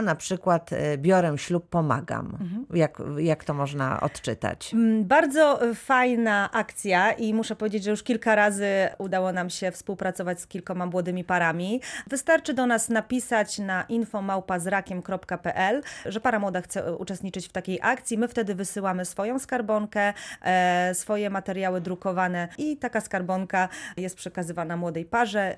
na 0.02 0.14
przykład 0.14 0.72
e, 0.72 0.98
biorę 0.98 1.38
ślub, 1.38 1.68
pomagam. 1.68 2.26
Mhm. 2.26 2.66
Jak, 2.74 3.02
jak 3.18 3.44
to 3.44 3.54
można 3.54 4.00
odczytać? 4.00 4.74
Mm, 4.74 5.04
bardzo 5.04 5.60
fajna 5.74 6.50
akcja 6.52 7.12
i 7.12 7.34
muszę 7.34 7.56
powiedzieć, 7.56 7.84
że 7.84 7.90
już 7.90 8.02
kilka 8.02 8.34
razy 8.34 8.68
udało 8.98 9.32
nam 9.32 9.50
się 9.50 9.70
współpracować 9.70 10.40
z 10.40 10.46
kilkoma 10.46 10.86
młodymi 10.86 11.24
parami. 11.24 11.80
Wystarczy 12.06 12.54
do 12.54 12.66
nas 12.66 12.88
napisać 12.88 13.58
na 13.58 13.82
infomałpazrakiem.pl, 13.82 15.82
że 16.06 16.20
para 16.20 16.38
młoda 16.38 16.60
chce 16.60 16.96
uczestniczyć 16.96 17.48
w 17.48 17.52
takiej 17.52 17.78
akcji. 17.82 18.18
My 18.18 18.28
wtedy 18.28 18.54
wysyłamy 18.54 19.04
swoją 19.04 19.38
skarbonkę, 19.38 20.12
e, 20.42 20.94
swoje 20.94 21.30
materiały 21.30 21.80
drukowane 21.80 22.48
i 22.58 22.76
taka 22.76 23.00
skarbonka 23.00 23.68
jest 23.96 24.16
przekazywana 24.16 24.76
młodej 24.76 25.04
parze. 25.04 25.40
E, 25.40 25.56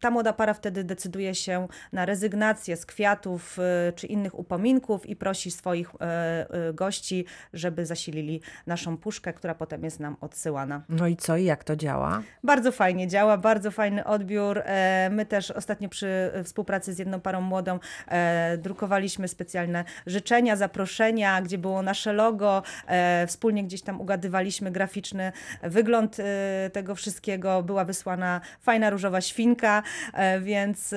ta 0.00 0.10
młoda 0.10 0.32
para 0.32 0.54
wtedy 0.54 0.84
decyduje 0.84 1.34
się 1.34 1.68
na 1.92 2.06
rezygnację 2.06 2.76
z 2.76 2.86
kwiatów, 2.86 3.13
kwiatów 3.14 3.58
y, 3.58 3.92
czy 3.92 4.06
innych 4.06 4.38
upominków 4.38 5.06
i 5.06 5.16
prosi 5.16 5.50
swoich 5.50 5.94
y, 5.94 6.68
y, 6.70 6.74
gości, 6.74 7.24
żeby 7.52 7.86
zasilili 7.86 8.40
naszą 8.66 8.96
puszkę, 8.96 9.32
która 9.32 9.54
potem 9.54 9.84
jest 9.84 10.00
nam 10.00 10.16
odsyłana. 10.20 10.82
No 10.88 11.06
i 11.06 11.16
co, 11.16 11.36
i 11.36 11.44
jak 11.44 11.64
to 11.64 11.76
działa? 11.76 12.22
Bardzo 12.44 12.72
fajnie 12.72 13.08
działa, 13.08 13.36
bardzo 13.36 13.70
fajny 13.70 14.04
odbiór. 14.04 14.62
E, 14.64 15.08
my 15.12 15.26
też 15.26 15.50
ostatnio 15.50 15.88
przy 15.88 16.30
współpracy 16.44 16.94
z 16.94 16.98
jedną 16.98 17.20
parą 17.20 17.40
młodą 17.40 17.78
e, 18.08 18.58
drukowaliśmy 18.58 19.28
specjalne 19.28 19.84
życzenia, 20.06 20.56
zaproszenia, 20.56 21.42
gdzie 21.42 21.58
było 21.58 21.82
nasze 21.82 22.12
logo. 22.12 22.62
E, 22.86 23.26
wspólnie 23.26 23.64
gdzieś 23.64 23.82
tam 23.82 24.00
ugadywaliśmy 24.00 24.70
graficzny 24.70 25.32
wygląd 25.62 26.16
tego 26.72 26.94
wszystkiego. 26.94 27.62
Była 27.62 27.84
wysłana 27.84 28.40
fajna 28.60 28.90
różowa 28.90 29.20
świnka, 29.20 29.82
więc, 30.40 30.94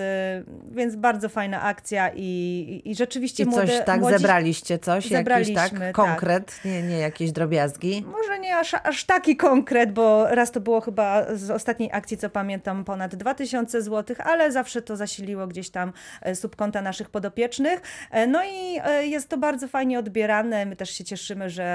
więc 0.71 0.95
bardzo 0.95 1.30
fajna 1.30 1.62
akcja 1.62 2.07
i, 2.15 2.82
i 2.86 2.96
rzeczywiście 2.96 3.43
I 3.43 3.46
coś 3.46 3.56
młode, 3.56 3.84
tak, 3.84 4.00
młodzi... 4.00 4.17
zebraliście 4.17 4.80
coś? 4.80 5.08
Zebraliśmy, 5.08 5.54
jakiś 5.54 5.80
tak, 5.80 5.91
konkret, 5.91 6.46
tak. 6.56 6.65
Nie, 6.65 6.84
nie 6.84 6.98
jakieś 6.98 7.32
drobiazgi? 7.32 8.06
Może 8.12 8.39
nie 8.39 8.58
aż, 8.58 8.74
aż 8.84 9.04
taki 9.04 9.36
konkret, 9.38 9.91
bo 9.91 10.28
raz 10.30 10.52
to 10.52 10.62
było 10.62 10.82
chyba 10.82 11.36
z 11.36 11.52
ostatniej 11.52 11.89
akcji, 11.93 12.17
co 12.17 12.30
pamiętam, 12.30 12.86
ponad 12.86 13.15
2000 13.15 13.82
zł, 13.82 14.15
ale 14.20 14.52
zawsze 14.52 14.82
to 14.82 14.96
zasiliło 14.96 15.48
gdzieś 15.48 15.70
tam 15.70 15.93
e, 16.22 16.36
subkonta 16.36 16.82
naszych 16.82 17.10
podopiecznych. 17.10 17.82
E, 18.12 18.28
no 18.28 18.43
i 18.43 18.80
e, 18.84 19.08
jest 19.08 19.30
to 19.30 19.38
bardzo 19.38 19.67
fajnie 19.67 20.00
odbierane. 20.00 20.65
My 20.65 20.76
też 20.76 20.89
się 20.89 21.04
cieszymy, 21.04 21.50
że 21.50 21.67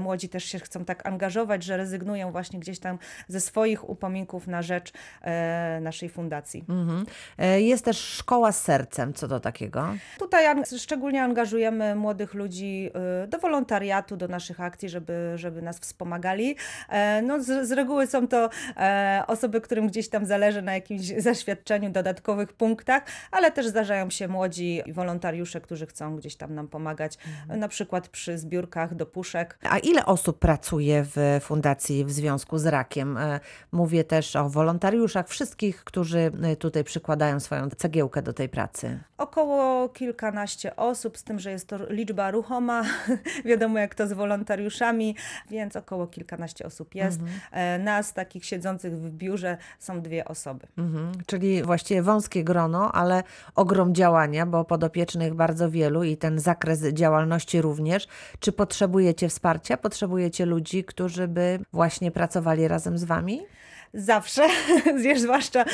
młodzi 0.00 0.28
też 0.28 0.44
się 0.44 0.58
chcą 0.58 0.84
tak 0.84 1.06
angażować, 1.06 1.62
że 1.62 1.76
rezygnują 1.76 2.32
właśnie 2.32 2.60
gdzieś 2.60 2.78
tam 2.78 2.98
ze 3.28 3.40
swoich 3.40 3.88
upominków 3.88 4.46
na 4.46 4.62
rzecz 4.62 4.92
naszej 5.80 6.08
fundacji. 6.08 6.64
Mhm. 6.68 7.06
Jest 7.56 7.84
też 7.84 7.98
szkoła 7.98 8.52
z 8.52 8.62
sercem, 8.62 9.14
co 9.14 9.28
do 9.28 9.40
takiego. 9.40 9.79
Tutaj 10.18 10.46
szczególnie 10.78 11.22
angażujemy 11.22 11.94
młodych 11.94 12.34
ludzi 12.34 12.90
y, 13.24 13.28
do 13.28 13.38
wolontariatu, 13.38 14.16
do 14.16 14.28
naszych 14.28 14.60
akcji, 14.60 14.88
żeby, 14.88 15.32
żeby 15.34 15.62
nas 15.62 15.78
wspomagali. 15.78 16.56
E, 16.88 17.22
no, 17.22 17.42
z, 17.42 17.68
z 17.68 17.72
reguły 17.72 18.06
są 18.06 18.28
to 18.28 18.50
e, 18.76 19.22
osoby, 19.26 19.60
którym 19.60 19.86
gdzieś 19.86 20.08
tam 20.08 20.26
zależy 20.26 20.62
na 20.62 20.74
jakimś 20.74 21.12
zaświadczeniu, 21.18 21.90
dodatkowych 21.90 22.52
punktach, 22.52 23.02
ale 23.30 23.52
też 23.52 23.66
zdarzają 23.66 24.10
się 24.10 24.28
młodzi 24.28 24.82
wolontariusze, 24.92 25.60
którzy 25.60 25.86
chcą 25.86 26.16
gdzieś 26.16 26.36
tam 26.36 26.54
nam 26.54 26.68
pomagać, 26.68 27.18
mhm. 27.26 27.60
na 27.60 27.68
przykład 27.68 28.08
przy 28.08 28.38
zbiórkach 28.38 28.94
do 28.94 29.06
puszek. 29.06 29.58
A 29.70 29.78
ile 29.78 30.06
osób 30.06 30.38
pracuje 30.38 31.04
w 31.14 31.40
fundacji 31.42 32.04
w 32.04 32.12
związku 32.12 32.58
z 32.58 32.66
rakiem? 32.66 33.16
E, 33.16 33.40
mówię 33.72 34.04
też 34.04 34.36
o 34.36 34.48
wolontariuszach, 34.48 35.28
wszystkich, 35.28 35.84
którzy 35.84 36.32
tutaj 36.58 36.84
przykładają 36.84 37.40
swoją 37.40 37.70
cegiełkę 37.70 38.22
do 38.22 38.32
tej 38.32 38.48
pracy. 38.48 38.98
Około 39.18 39.69
kilkanaście 39.94 40.76
osób, 40.76 41.18
z 41.18 41.24
tym, 41.24 41.38
że 41.38 41.50
jest 41.50 41.68
to 41.68 41.92
liczba 41.92 42.30
ruchoma. 42.30 42.82
Wiadomo, 43.44 43.78
jak 43.78 43.94
to 43.94 44.06
z 44.06 44.12
wolontariuszami, 44.12 45.16
więc 45.50 45.76
około 45.76 46.06
kilkanaście 46.06 46.66
osób 46.66 46.94
jest. 46.94 47.20
Mhm. 47.20 47.40
E, 47.52 47.78
nas, 47.78 48.12
takich 48.12 48.44
siedzących 48.44 48.98
w 48.98 49.10
biurze, 49.10 49.56
są 49.78 50.02
dwie 50.02 50.24
osoby. 50.24 50.66
Mhm. 50.78 51.12
Czyli 51.26 51.62
właściwie 51.62 52.02
wąskie 52.02 52.44
grono, 52.44 52.92
ale 52.92 53.22
ogrom 53.54 53.94
działania, 53.94 54.46
bo 54.46 54.64
podopiecznych 54.64 55.34
bardzo 55.34 55.70
wielu 55.70 56.04
i 56.04 56.16
ten 56.16 56.38
zakres 56.38 56.82
działalności 56.82 57.62
również. 57.62 58.08
Czy 58.40 58.52
potrzebujecie 58.52 59.28
wsparcia? 59.28 59.76
Potrzebujecie 59.76 60.46
ludzi, 60.46 60.84
którzy 60.84 61.28
by 61.28 61.58
właśnie 61.72 62.10
pracowali 62.10 62.68
razem 62.68 62.98
z 62.98 63.04
Wami? 63.04 63.40
Zawsze, 63.94 64.42
zwłaszcza 65.16 65.64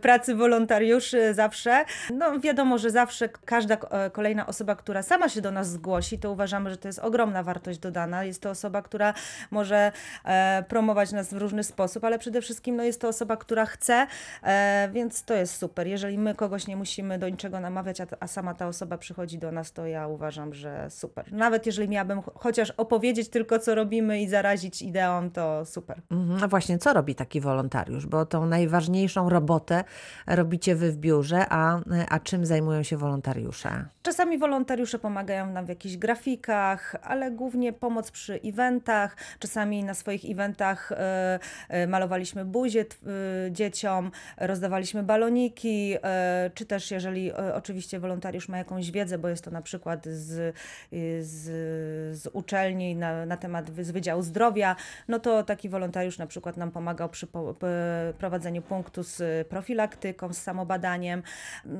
pracy 0.00 0.34
wolontariuszy 0.34 1.34
zawsze. 1.34 1.84
No 2.14 2.40
wiadomo, 2.40 2.78
że 2.78 2.90
zawsze 2.90 3.28
każda 3.28 3.74
e, 3.74 4.10
kolejna 4.10 4.46
osoba, 4.46 4.76
która 4.76 5.02
sama 5.02 5.28
się 5.28 5.40
do 5.40 5.50
nas 5.50 5.70
zgłosi, 5.70 6.18
to 6.18 6.32
uważamy, 6.32 6.70
że 6.70 6.76
to 6.76 6.88
jest 6.88 6.98
ogromna 6.98 7.42
wartość 7.42 7.78
dodana. 7.78 8.24
Jest 8.24 8.42
to 8.42 8.50
osoba, 8.50 8.82
która 8.82 9.14
może 9.50 9.92
e, 10.24 10.64
promować 10.68 11.12
nas 11.12 11.34
w 11.34 11.36
różny 11.36 11.64
sposób, 11.64 12.04
ale 12.04 12.18
przede 12.18 12.40
wszystkim 12.40 12.76
no, 12.76 12.82
jest 12.82 13.00
to 13.00 13.08
osoba, 13.08 13.36
która 13.36 13.66
chce, 13.66 14.06
e, 14.42 14.88
więc 14.92 15.24
to 15.24 15.34
jest 15.34 15.58
super. 15.58 15.86
Jeżeli 15.86 16.18
my 16.18 16.34
kogoś 16.34 16.66
nie 16.66 16.76
musimy 16.76 17.18
do 17.18 17.28
niczego 17.28 17.60
namawiać, 17.60 18.00
a, 18.00 18.06
a 18.20 18.26
sama 18.26 18.54
ta 18.54 18.68
osoba 18.68 18.98
przychodzi 18.98 19.38
do 19.38 19.52
nas, 19.52 19.72
to 19.72 19.86
ja 19.86 20.08
uważam, 20.08 20.54
że 20.54 20.90
super. 20.90 21.32
Nawet 21.32 21.66
jeżeli 21.66 21.88
miałabym 21.88 22.22
chociaż 22.34 22.70
opowiedzieć 22.70 23.28
tylko, 23.28 23.58
co 23.58 23.74
robimy 23.74 24.22
i 24.22 24.28
zarazić 24.28 24.82
ideą, 24.82 25.30
to 25.30 25.64
super. 25.64 26.00
Mhm. 26.10 26.44
A 26.44 26.48
właśnie, 26.48 26.78
co 26.78 26.92
robi 26.92 27.14
taki 27.14 27.40
wolontariusz? 27.40 27.65
Wolontariusz, 27.66 28.06
bo 28.06 28.26
tą 28.26 28.46
najważniejszą 28.46 29.28
robotę 29.28 29.84
robicie 30.26 30.74
wy 30.74 30.92
w 30.92 30.96
biurze, 30.96 31.46
a, 31.48 31.80
a 32.08 32.20
czym 32.20 32.46
zajmują 32.46 32.82
się 32.82 32.96
wolontariusze? 32.96 33.84
Czasami 34.02 34.38
wolontariusze 34.38 34.98
pomagają 34.98 35.52
nam 35.52 35.66
w 35.66 35.68
jakichś 35.68 35.96
grafikach, 35.96 36.96
ale 37.02 37.30
głównie 37.30 37.72
pomoc 37.72 38.10
przy 38.10 38.40
eventach. 38.44 39.16
Czasami 39.38 39.84
na 39.84 39.94
swoich 39.94 40.30
eventach 40.30 40.92
y, 40.92 41.76
y, 41.76 41.86
malowaliśmy 41.86 42.44
buzie 42.44 42.84
dzieciom, 43.50 44.10
rozdawaliśmy 44.36 45.02
baloniki, 45.02 45.96
czy 46.54 46.66
też 46.66 46.90
jeżeli 46.90 47.32
oczywiście 47.32 48.00
wolontariusz 48.00 48.48
ma 48.48 48.58
jakąś 48.58 48.90
wiedzę, 48.90 49.18
bo 49.18 49.28
jest 49.28 49.44
to 49.44 49.50
na 49.50 49.62
przykład 49.62 50.06
z, 50.06 50.56
z, 51.20 51.44
z 52.18 52.28
uczelni 52.32 52.96
na, 52.96 53.26
na 53.26 53.36
temat 53.36 53.70
z 53.80 53.90
Wydziału 53.90 54.22
Zdrowia, 54.22 54.76
no 55.08 55.18
to 55.18 55.42
taki 55.42 55.68
wolontariusz 55.68 56.18
na 56.18 56.26
przykład 56.26 56.56
nam 56.56 56.70
pomagał 56.70 57.08
przy 57.08 57.26
prowadzeniu 58.18 58.62
punktu 58.62 59.02
z 59.02 59.48
profilaktyką, 59.48 60.32
z 60.32 60.38
samobadaniem. 60.38 61.22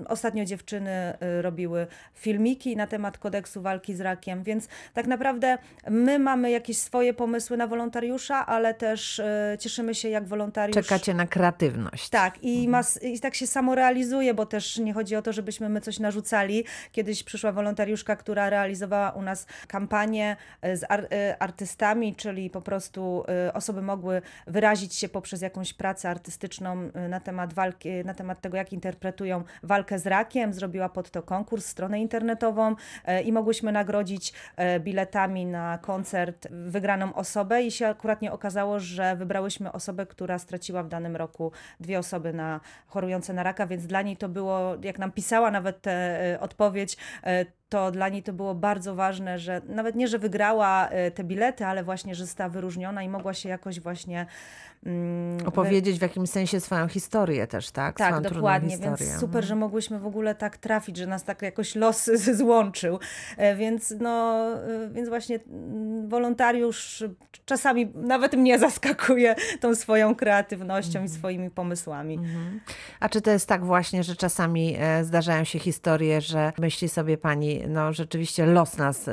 Ostatnio 0.08 0.44
dziewczyny 0.44 1.14
y, 1.38 1.42
robiły 1.42 1.86
filmiki 2.14 2.76
na 2.76 2.86
temat 2.86 3.18
kodeksu 3.18 3.62
walki 3.62 3.94
z 3.94 4.00
rakiem, 4.00 4.42
więc 4.42 4.68
tak 4.94 5.06
naprawdę 5.06 5.58
my 5.90 6.18
mamy 6.18 6.50
jakieś 6.50 6.78
swoje 6.78 7.14
pomysły 7.14 7.56
na 7.56 7.66
wolontariusza, 7.66 8.46
ale 8.46 8.74
też 8.74 9.22
cieszymy 9.58 9.94
się, 9.94 10.08
jak 10.08 10.28
wolontariusz. 10.28 10.86
Czekacie 10.86 11.14
na 11.14 11.26
kreatywność. 11.26 12.08
Tak, 12.08 12.42
i, 12.42 12.66
mhm. 12.66 12.70
ma, 12.70 13.08
i 13.08 13.20
tak 13.20 13.34
się 13.34 13.46
samo 13.46 13.74
realizuje, 13.74 14.34
bo 14.34 14.46
też 14.46 14.78
nie 14.78 14.92
chodzi 14.92 15.16
o 15.16 15.22
to, 15.22 15.32
żebyśmy 15.32 15.68
my 15.68 15.80
coś 15.80 15.98
narzucali. 15.98 16.64
Kiedyś 16.92 17.22
przyszła 17.22 17.52
wolontariuszka, 17.52 18.16
która 18.16 18.50
realizowała 18.50 19.10
u 19.10 19.22
nas 19.22 19.46
kampanię 19.68 20.36
z 20.62 20.84
ar, 20.88 21.08
artystami, 21.38 22.14
czyli 22.14 22.50
po 22.50 22.60
prostu 22.60 23.24
osoby 23.54 23.82
mogły 23.82 24.22
wyrazić 24.46 24.94
się 24.94 25.08
poprzez 25.08 25.40
jakąś 25.40 25.65
jakąś 25.66 25.74
pracę 25.74 26.10
artystyczną 26.10 26.90
y, 27.06 27.08
na 27.08 27.20
temat 27.20 27.54
walki, 27.54 27.88
na 28.04 28.14
temat 28.14 28.40
tego, 28.40 28.56
jak 28.56 28.72
interpretują 28.72 29.44
walkę 29.62 29.98
z 29.98 30.06
rakiem. 30.06 30.52
Zrobiła 30.52 30.88
pod 30.88 31.10
to 31.10 31.22
konkurs, 31.22 31.66
stronę 31.66 32.00
internetową 32.00 32.72
y, 32.72 33.22
i 33.22 33.32
mogłyśmy 33.32 33.72
nagrodzić 33.72 34.32
y, 34.76 34.80
biletami 34.80 35.46
na 35.46 35.78
koncert 35.78 36.48
wygraną 36.50 37.14
osobę 37.14 37.62
i 37.62 37.70
się 37.70 37.88
akurat 37.88 38.22
nie 38.22 38.32
okazało, 38.32 38.80
że 38.80 39.16
wybrałyśmy 39.16 39.72
osobę, 39.72 40.06
która 40.06 40.38
straciła 40.38 40.82
w 40.82 40.88
danym 40.88 41.16
roku 41.16 41.52
dwie 41.80 41.98
osoby 41.98 42.32
na 42.32 42.60
chorujące 42.86 43.32
na 43.32 43.42
raka, 43.42 43.66
więc 43.66 43.86
dla 43.86 44.02
niej 44.02 44.16
to 44.16 44.28
było, 44.28 44.76
jak 44.82 44.98
nam 44.98 45.12
pisała 45.12 45.50
nawet 45.50 45.82
tę 45.82 46.38
odpowiedź, 46.40 46.96
to 47.68 47.90
dla 47.90 48.08
niej 48.08 48.22
to 48.22 48.32
było 48.32 48.54
bardzo 48.54 48.94
ważne, 48.94 49.38
że 49.38 49.60
nawet 49.68 49.96
nie, 49.96 50.08
że 50.08 50.18
wygrała 50.18 50.88
te 51.14 51.24
bilety, 51.24 51.66
ale 51.66 51.84
właśnie, 51.84 52.14
że 52.14 52.26
została 52.26 52.50
wyróżniona 52.50 53.02
i 53.02 53.08
mogła 53.08 53.34
się 53.34 53.48
jakoś 53.48 53.80
właśnie 53.80 54.26
mm, 54.86 55.46
opowiedzieć 55.46 55.98
w 55.98 56.02
jakimś 56.02 56.30
sensie 56.30 56.60
swoją 56.60 56.88
historię 56.88 57.46
też, 57.46 57.70
tak? 57.70 57.96
Tak, 57.96 58.08
swoją 58.08 58.22
dokładnie, 58.34 58.78
więc 58.78 59.18
super, 59.20 59.44
że 59.44 59.56
mogłyśmy 59.56 59.98
w 59.98 60.06
ogóle 60.06 60.34
tak 60.34 60.56
trafić, 60.56 60.96
że 60.96 61.06
nas 61.06 61.24
tak 61.24 61.42
jakoś 61.42 61.74
los 61.74 62.10
złączył, 62.38 62.98
e, 63.36 63.56
więc 63.56 63.94
no, 64.00 64.46
e, 64.54 64.88
więc 64.92 65.08
właśnie 65.08 65.38
mm, 65.48 66.08
wolontariusz 66.08 67.04
czasami 67.44 67.92
nawet 67.94 68.34
mnie 68.34 68.58
zaskakuje 68.58 69.34
tą 69.60 69.74
swoją 69.74 70.14
kreatywnością 70.14 71.04
i 71.04 71.08
swoimi 71.08 71.50
pomysłami. 71.50 72.14
Mhm. 72.14 72.60
A 73.00 73.08
czy 73.08 73.20
to 73.20 73.30
jest 73.30 73.48
tak 73.48 73.64
właśnie, 73.64 74.04
że 74.04 74.16
czasami 74.16 74.76
zdarzają 75.02 75.44
się 75.44 75.58
historie, 75.58 76.20
że 76.20 76.52
myśli 76.58 76.88
sobie 76.88 77.18
pani, 77.18 77.62
no 77.68 77.92
rzeczywiście 77.92 78.46
los 78.46 78.76
nas 78.76 79.08
e, 79.08 79.12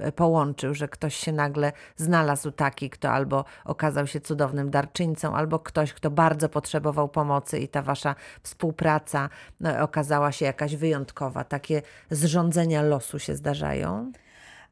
e, 0.00 0.12
połączył, 0.12 0.74
że 0.74 0.88
ktoś 0.88 1.16
się 1.16 1.32
nagle 1.32 1.72
znalazł 1.96 2.50
taki, 2.50 2.90
kto 2.90 3.10
albo 3.10 3.44
okazał 3.64 4.06
się 4.06 4.20
cudownym 4.20 4.70
darczyńcą, 4.70 5.11
albo 5.34 5.58
ktoś, 5.58 5.92
kto 5.92 6.10
bardzo 6.10 6.48
potrzebował 6.48 7.08
pomocy 7.08 7.58
i 7.58 7.68
ta 7.68 7.82
wasza 7.82 8.14
współpraca 8.42 9.28
no, 9.60 9.78
okazała 9.80 10.32
się 10.32 10.44
jakaś 10.44 10.76
wyjątkowa. 10.76 11.44
Takie 11.44 11.82
zrządzenia 12.10 12.82
losu 12.82 13.18
się 13.18 13.36
zdarzają? 13.36 14.12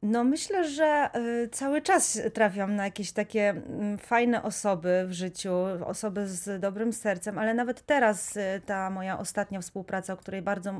No 0.02 0.24
myślę, 0.24 0.68
że 0.68 1.10
y, 1.16 1.48
cały 1.48 1.82
czas 1.82 2.20
trafiam 2.34 2.76
na 2.76 2.84
jakieś 2.84 3.12
takie 3.12 3.48
mm, 3.48 3.98
fajne 3.98 4.42
osoby 4.42 5.04
w 5.08 5.12
życiu, 5.12 5.52
osoby 5.86 6.28
z 6.28 6.60
dobrym 6.60 6.92
sercem, 6.92 7.38
ale 7.38 7.54
nawet 7.54 7.86
teraz 7.86 8.36
y, 8.36 8.60
ta 8.66 8.90
moja 8.90 9.18
ostatnia 9.18 9.60
współpraca, 9.60 10.12
o 10.12 10.16
której 10.16 10.42
bardzo 10.42 10.70
y, 10.70 10.74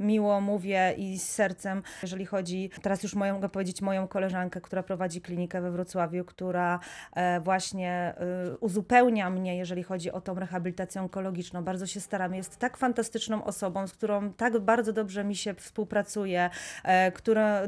miło 0.00 0.40
mówię 0.40 0.94
i 0.96 1.18
z 1.18 1.28
sercem, 1.28 1.82
jeżeli 2.02 2.26
chodzi, 2.26 2.70
teraz 2.82 3.02
już 3.02 3.14
mogę 3.14 3.48
powiedzieć 3.48 3.82
moją 3.82 4.08
koleżankę, 4.08 4.60
która 4.60 4.82
prowadzi 4.82 5.20
klinikę 5.20 5.60
we 5.60 5.70
Wrocławiu, 5.70 6.24
która 6.24 6.80
e, 7.12 7.40
właśnie 7.40 8.14
uzupełnia 8.60 9.30
mnie, 9.30 9.56
jeżeli 9.56 9.82
chodzi 9.82 10.12
o 10.12 10.20
tą 10.20 10.34
rehabilitację 10.34 11.00
onkologiczną. 11.00 11.64
Bardzo 11.64 11.86
się 11.86 12.00
staram. 12.00 12.34
Jest 12.34 12.56
tak 12.56 12.76
fantastyczną 12.76 13.44
osobą, 13.44 13.86
z 13.86 13.92
którą 13.92 14.32
tak 14.32 14.58
bardzo 14.58 14.92
dobrze 14.92 15.24
mi 15.24 15.36
się 15.36 15.54
współpracuje, 15.54 16.50
e, 16.84 17.12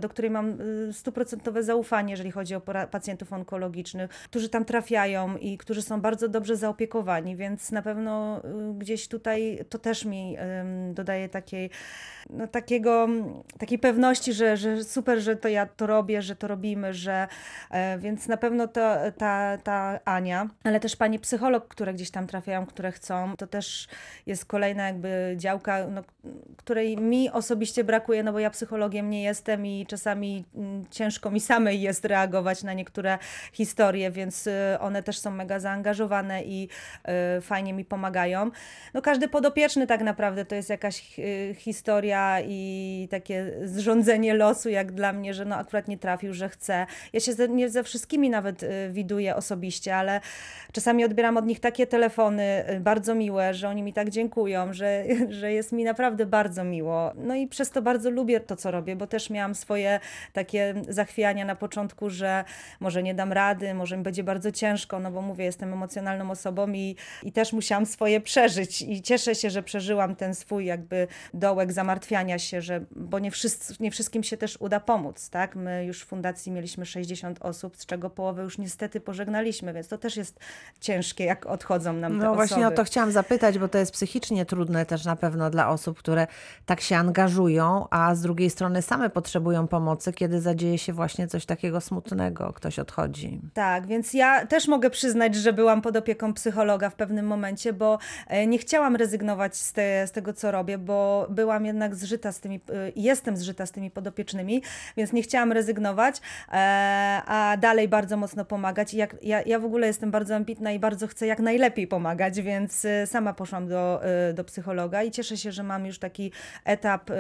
do 0.01 0.09
której 0.09 0.31
mam 0.31 0.52
Y, 0.89 0.93
stuprocentowe 0.93 1.63
zaufanie, 1.63 2.11
jeżeli 2.11 2.31
chodzi 2.31 2.55
o 2.55 2.61
pacjentów 2.91 3.33
onkologicznych, 3.33 4.11
którzy 4.11 4.49
tam 4.49 4.65
trafiają 4.65 5.37
i 5.37 5.59
którzy 5.59 5.83
są 5.83 6.01
bardzo 6.01 6.29
dobrze 6.29 6.57
zaopiekowani, 6.57 7.37
więc 7.37 7.73
na 7.73 7.83
pewno 7.83 8.39
y, 8.39 8.75
gdzieś 8.79 9.09
tutaj 9.09 9.65
to 9.69 9.79
też 9.79 10.05
mi 10.05 10.37
dodaje 10.95 11.29
takiej, 11.29 11.71
no, 12.31 12.47
takiego, 12.47 13.09
takiej 13.59 13.79
pewności, 13.79 14.33
że, 14.33 14.57
że 14.57 14.85
super, 14.85 15.21
że 15.21 15.37
to 15.37 15.49
ja 15.49 15.67
to 15.67 15.87
robię, 15.87 16.23
że 16.23 16.37
to 16.37 16.49
robimy, 16.49 16.95
że 16.95 17.29
e, 17.71 17.99
więc 17.99 18.29
na 18.29 18.37
pewno 18.37 18.69
to, 18.69 18.97
ta, 19.19 19.59
ta 19.59 20.01
Ania, 20.05 20.49
ale 20.65 20.81
też 20.81 20.97
pani 20.97 21.19
psycholog, 21.19 21.69
które 21.69 21.95
gdzieś 21.95 22.11
tam 22.11 22.27
trafiają, 22.27 22.67
które 22.67 22.93
chcą, 22.93 23.37
to 23.37 23.47
też 23.47 23.89
jest 24.27 24.45
kolejna 24.45 24.87
jakby 24.87 25.35
działka, 25.37 25.87
no, 25.87 26.03
której 26.57 26.97
mi 26.97 27.31
osobiście 27.31 27.85
brakuje, 27.85 28.23
no 28.23 28.33
bo 28.33 28.39
ja 28.39 28.51
psychologiem 28.51 29.11
nie 29.11 29.23
jestem 29.23 29.67
i 29.67 29.87
czasami 29.87 30.42
Ciężko 30.91 31.31
mi 31.31 31.41
samej 31.41 31.81
jest 31.81 32.05
reagować 32.05 32.63
na 32.63 32.73
niektóre 32.73 33.19
historie, 33.53 34.11
więc 34.11 34.47
y, 34.47 34.53
one 34.81 35.03
też 35.03 35.19
są 35.19 35.31
mega 35.31 35.59
zaangażowane 35.59 36.45
i 36.45 36.69
y, 37.39 37.41
fajnie 37.41 37.73
mi 37.73 37.85
pomagają. 37.85 38.51
No 38.95 39.03
każdy 39.03 39.29
podopieczny 39.29 39.87
tak 39.87 40.01
naprawdę 40.01 40.45
to 40.45 40.55
jest 40.55 40.71
jakaś 40.71 41.19
y, 41.19 41.55
historia 41.59 42.41
i 42.41 43.09
takie 43.11 43.53
zrządzenie 43.65 44.35
losu, 44.35 44.69
jak 44.69 44.93
dla 44.93 45.13
mnie, 45.13 45.35
że 45.35 45.45
no 45.45 45.57
akurat 45.57 45.89
nie 45.89 45.99
trafił, 45.99 46.35
że 46.35 46.49
chce. 46.49 46.87
Ja 47.13 47.21
się 47.21 47.33
ze, 47.33 47.49
nie 47.49 47.71
ze 47.71 47.83
wszystkimi 47.83 48.31
nawet 48.31 48.65
widuję 48.91 49.37
osobiście, 49.37 49.97
ale 49.97 50.21
czasami 50.73 51.05
odbieram 51.05 51.37
od 51.37 51.47
nich 51.47 51.61
takie 51.61 51.87
telefony 51.87 52.65
bardzo 52.81 53.15
miłe, 53.15 53.55
że 53.55 53.69
oni 53.69 53.83
mi 53.83 53.93
tak 53.93 54.11
dziękują, 54.11 54.73
że, 54.73 55.05
że 55.41 55.53
jest 55.53 55.73
mi 55.73 55.85
naprawdę 55.85 56.27
bardzo 56.27 56.65
miło. 56.65 57.13
No 57.17 57.35
i 57.35 57.47
przez 57.47 57.71
to 57.71 57.83
bardzo 57.83 58.11
lubię 58.11 58.41
to, 58.41 58.57
co 58.57 58.71
robię, 58.71 58.97
bo 58.97 59.07
też 59.07 59.31
miałam 59.31 59.55
swoje 59.55 60.01
takie 60.33 60.75
zachwiania 60.89 61.45
na 61.45 61.57
początku, 61.57 62.11
że 62.11 62.45
może 62.81 63.03
nie 63.03 63.15
dam 63.15 63.33
rady, 63.33 63.75
może 63.75 63.97
mi 63.97 64.03
będzie 64.03 64.25
bardzo 64.25 64.53
ciężko, 64.53 65.01
no 65.01 65.11
bo 65.11 65.23
mówię, 65.23 65.45
jestem 65.45 65.73
emocjonalną 65.73 66.31
osobą 66.31 66.73
i, 66.73 66.97
i 67.23 67.33
też 67.33 67.53
musiałam 67.53 67.87
swoje 67.87 68.21
przeżyć 68.21 68.83
i 68.83 69.03
cieszę 69.03 69.35
się, 69.35 69.51
że 69.51 69.63
przeżyłam 69.63 70.17
ten 70.17 70.35
swój 70.35 70.67
jakby 70.67 71.09
dołek 71.35 71.73
zamartwiania 71.73 72.39
się, 72.39 72.61
że, 72.63 72.85
bo 72.97 73.19
nie, 73.19 73.31
wszyscy, 73.31 73.75
nie 73.81 73.91
wszystkim 73.91 74.23
się 74.23 74.37
też 74.37 74.57
uda 74.61 74.81
pomóc, 74.81 75.31
tak? 75.31 75.57
My 75.57 75.85
już 75.85 76.03
w 76.03 76.07
fundacji 76.07 76.53
mieliśmy 76.53 76.87
60 76.87 77.39
osób, 77.43 77.77
z 77.77 77.87
czego 77.87 78.11
połowę 78.11 78.43
już 78.43 78.59
niestety 78.59 79.01
pożegnaliśmy, 79.01 79.73
więc 79.73 79.89
to 79.89 79.99
też 79.99 80.17
jest 80.17 80.41
ciężkie, 80.81 81.25
jak 81.25 81.47
odchodzą 81.47 81.93
nam 81.93 82.13
te 82.13 82.25
No 82.25 82.35
właśnie 82.35 82.57
osoby. 82.57 82.75
o 82.75 82.77
to 82.77 82.85
chciałam 82.85 83.13
zapytać, 83.13 83.59
bo 83.59 83.69
to 83.69 83.79
jest 83.79 83.93
psychicznie 83.93 84.47
trudne 84.47 84.87
też 84.87 85.05
na 85.05 85.17
pewno 85.17 85.51
dla 85.51 85.69
osób, 85.69 85.99
które 85.99 86.27
tak 86.67 86.81
się 86.81 86.97
angażują, 86.97 87.87
a 87.91 88.15
z 88.15 88.21
drugiej 88.21 88.51
strony 88.51 88.83
same 88.83 89.11
potrzebują 89.11 89.69
pomocy, 89.69 90.13
kiedy 90.23 90.41
zadzieje 90.41 90.79
się 90.79 90.93
właśnie 90.93 91.29
coś 91.29 91.47
takiego 91.47 91.81
smutnego, 91.81 92.53
ktoś 92.53 92.79
odchodzi. 92.79 93.41
Tak, 93.55 93.87
więc 93.87 94.15
ja 94.15 94.47
też 94.47 94.69
mogę 94.69 94.91
przyznać, 94.91 95.35
że 95.35 95.53
byłam 95.53 95.83
pod 95.83 95.97
opieką 95.97 96.35
psychologa 96.35 96.91
w 96.91 96.95
pewnym 96.95 97.27
momencie, 97.27 97.73
bo 97.73 97.99
e, 98.29 98.47
nie 98.47 98.59
chciałam 98.59 98.97
rezygnować 98.97 99.57
z, 99.57 99.73
te, 99.73 100.07
z 100.07 100.13
tego, 100.13 100.33
co 100.33 100.51
robię, 100.51 100.79
bo 100.79 101.27
byłam 101.31 101.67
jednak 101.67 101.95
zżyta 101.95 102.33
z 102.33 102.41
tymi, 102.41 102.57
e, 102.57 102.61
jestem 102.97 103.37
zżyta 103.37 103.67
z 103.67 103.73
tymi 103.73 103.91
podopiecznymi, 103.91 104.63
więc 104.97 105.13
nie 105.13 105.23
chciałam 105.23 105.53
rezygnować, 105.53 106.21
e, 106.53 106.53
a 107.27 107.57
dalej 107.61 107.89
bardzo 107.89 108.17
mocno 108.17 108.45
pomagać. 108.45 108.95
I 108.95 108.97
jak, 108.97 109.17
ja, 109.23 109.43
ja 109.43 109.59
w 109.59 109.65
ogóle 109.65 109.87
jestem 109.87 110.11
bardzo 110.11 110.37
ambitna 110.37 110.73
i 110.73 110.79
bardzo 110.79 111.07
chcę 111.07 111.27
jak 111.27 111.41
najlepiej 111.41 111.87
pomagać, 111.87 112.43
więc 112.43 112.87
sama 113.07 113.33
poszłam 113.33 113.69
do, 113.69 114.01
do 114.35 114.45
psychologa 114.45 115.03
i 115.03 115.11
cieszę 115.11 115.37
się, 115.37 115.53
że 115.53 115.63
mam 115.63 115.87
już 115.87 115.99
taki 115.99 116.33
etap 116.65 117.11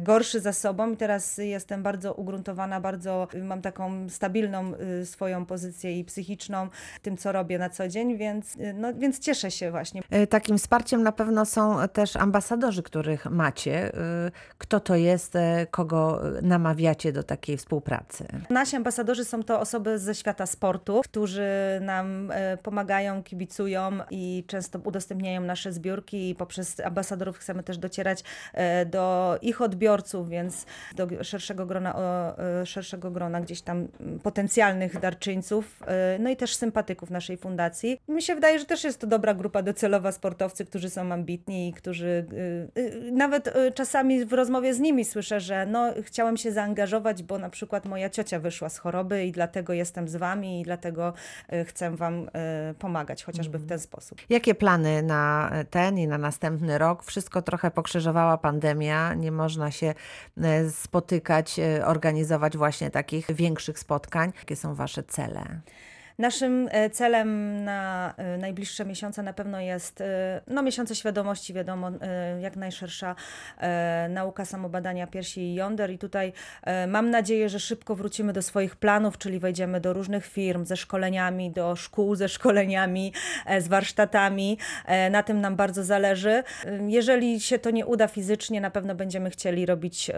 gorszy 0.00 0.40
za 0.40 0.52
sobą 0.52 0.92
i 0.92 0.96
teraz 0.96 1.38
jestem 1.38 1.82
bardzo 1.82 1.95
bardzo 1.96 2.14
ugruntowana, 2.14 2.80
bardzo 2.80 3.28
y, 3.34 3.44
mam 3.44 3.62
taką 3.62 4.08
stabilną 4.08 4.72
y, 5.00 5.06
swoją 5.06 5.46
pozycję 5.46 5.98
i 5.98 6.04
psychiczną 6.04 6.68
tym, 7.02 7.16
co 7.16 7.32
robię 7.32 7.58
na 7.58 7.70
co 7.70 7.88
dzień, 7.88 8.16
więc, 8.16 8.56
y, 8.56 8.74
no, 8.74 8.94
więc 8.94 9.18
cieszę 9.18 9.50
się 9.50 9.70
właśnie. 9.70 10.02
E, 10.10 10.26
takim 10.26 10.58
wsparciem 10.58 11.02
na 11.02 11.12
pewno 11.12 11.44
są 11.44 11.76
też 11.92 12.16
ambasadorzy, 12.16 12.82
których 12.82 13.26
macie. 13.26 13.92
Kto 14.58 14.80
to 14.80 14.94
jest, 14.94 15.36
e, 15.36 15.66
kogo 15.70 16.20
namawiacie 16.42 17.12
do 17.12 17.22
takiej 17.22 17.56
współpracy? 17.56 18.26
Nasi 18.50 18.76
ambasadorzy 18.76 19.24
są 19.24 19.42
to 19.42 19.60
osoby 19.60 19.98
ze 19.98 20.14
świata 20.14 20.46
sportu, 20.46 21.00
którzy 21.04 21.48
nam 21.80 22.30
e, 22.30 22.56
pomagają, 22.56 23.22
kibicują 23.22 23.90
i 24.10 24.44
często 24.46 24.78
udostępniają 24.84 25.40
nasze 25.40 25.72
zbiórki 25.72 26.30
i 26.30 26.34
poprzez 26.34 26.80
ambasadorów 26.80 27.38
chcemy 27.38 27.62
też 27.62 27.78
docierać 27.78 28.24
do 28.86 29.38
ich 29.42 29.62
odbiorców, 29.62 30.28
więc 30.28 30.66
do 30.96 31.24
szerszego 31.24 31.66
grona 31.66 31.75
E, 31.84 32.66
szerszego 32.66 33.10
grona 33.10 33.40
gdzieś 33.40 33.62
tam 33.62 33.88
potencjalnych 34.22 35.00
darczyńców, 35.00 35.82
e, 35.86 36.18
no 36.18 36.30
i 36.30 36.36
też 36.36 36.56
sympatyków 36.56 37.10
naszej 37.10 37.36
fundacji. 37.36 38.00
Mi 38.08 38.22
się 38.22 38.34
wydaje, 38.34 38.58
że 38.58 38.64
też 38.64 38.84
jest 38.84 39.00
to 39.00 39.06
dobra 39.06 39.34
grupa 39.34 39.62
docelowa 39.62 40.12
sportowcy, 40.12 40.64
którzy 40.64 40.90
są 40.90 41.12
ambitni 41.12 41.68
i 41.68 41.72
którzy 41.72 42.26
e, 42.76 43.10
nawet 43.12 43.54
czasami 43.74 44.24
w 44.24 44.32
rozmowie 44.32 44.74
z 44.74 44.80
nimi 44.80 45.04
słyszę, 45.04 45.40
że 45.40 45.66
no 45.66 45.92
chciałem 46.02 46.36
się 46.36 46.52
zaangażować, 46.52 47.22
bo 47.22 47.38
na 47.38 47.50
przykład 47.50 47.86
moja 47.86 48.10
ciocia 48.10 48.38
wyszła 48.38 48.68
z 48.68 48.78
choroby 48.78 49.24
i 49.24 49.32
dlatego 49.32 49.72
jestem 49.72 50.08
z 50.08 50.16
wami 50.16 50.60
i 50.60 50.64
dlatego 50.64 51.12
chcę 51.64 51.96
wam 51.96 52.30
pomagać, 52.78 53.24
chociażby 53.24 53.58
w 53.58 53.62
mhm. 53.62 53.68
ten 53.68 53.78
sposób. 53.78 54.18
Jakie 54.28 54.54
plany 54.54 55.02
na 55.02 55.52
ten 55.70 55.98
i 55.98 56.06
na 56.06 56.18
następny 56.18 56.78
rok? 56.78 57.04
Wszystko 57.04 57.42
trochę 57.42 57.70
pokrzyżowała 57.70 58.38
pandemia, 58.38 59.14
nie 59.14 59.32
można 59.32 59.70
się 59.70 59.94
spotykać 60.70 61.60
organizować 61.84 62.56
właśnie 62.56 62.90
takich 62.90 63.32
większych 63.34 63.78
spotkań? 63.78 64.32
Jakie 64.38 64.56
są 64.56 64.74
Wasze 64.74 65.02
cele? 65.02 65.60
Naszym 66.18 66.68
e, 66.70 66.90
celem 66.90 67.64
na 67.64 68.14
e, 68.16 68.38
najbliższe 68.38 68.84
miesiące 68.84 69.22
na 69.22 69.32
pewno 69.32 69.60
jest 69.60 70.00
e, 70.00 70.40
no, 70.46 70.62
miesiące 70.62 70.94
świadomości, 70.94 71.54
wiadomo, 71.54 71.90
jak 72.40 72.56
najszersza 72.56 73.14
nauka 74.08 74.44
samobadania 74.44 75.06
piersi 75.06 75.40
i 75.40 75.54
jąder. 75.54 75.90
I 75.90 75.98
tutaj 75.98 76.32
mam 76.88 77.10
nadzieję, 77.10 77.48
że 77.48 77.60
szybko 77.60 77.94
wrócimy 77.94 78.32
do 78.32 78.42
swoich 78.42 78.76
planów, 78.76 79.18
czyli 79.18 79.38
wejdziemy 79.38 79.80
do 79.80 79.92
różnych 79.92 80.26
firm 80.26 80.64
ze 80.64 80.76
szkoleniami, 80.76 81.50
do 81.50 81.76
szkół 81.76 82.14
ze 82.14 82.28
szkoleniami, 82.28 83.12
z 83.58 83.68
warsztatami. 83.68 84.58
Na 85.10 85.22
tym 85.22 85.40
nam 85.40 85.56
bardzo 85.56 85.84
zależy. 85.84 86.42
Jeżeli 86.88 87.40
się 87.40 87.58
to 87.58 87.70
nie 87.70 87.86
uda 87.86 88.08
fizycznie, 88.08 88.60
na 88.60 88.70
pewno 88.70 88.94
będziemy 88.94 89.30
chcieli 89.30 89.66
robić 89.66 90.10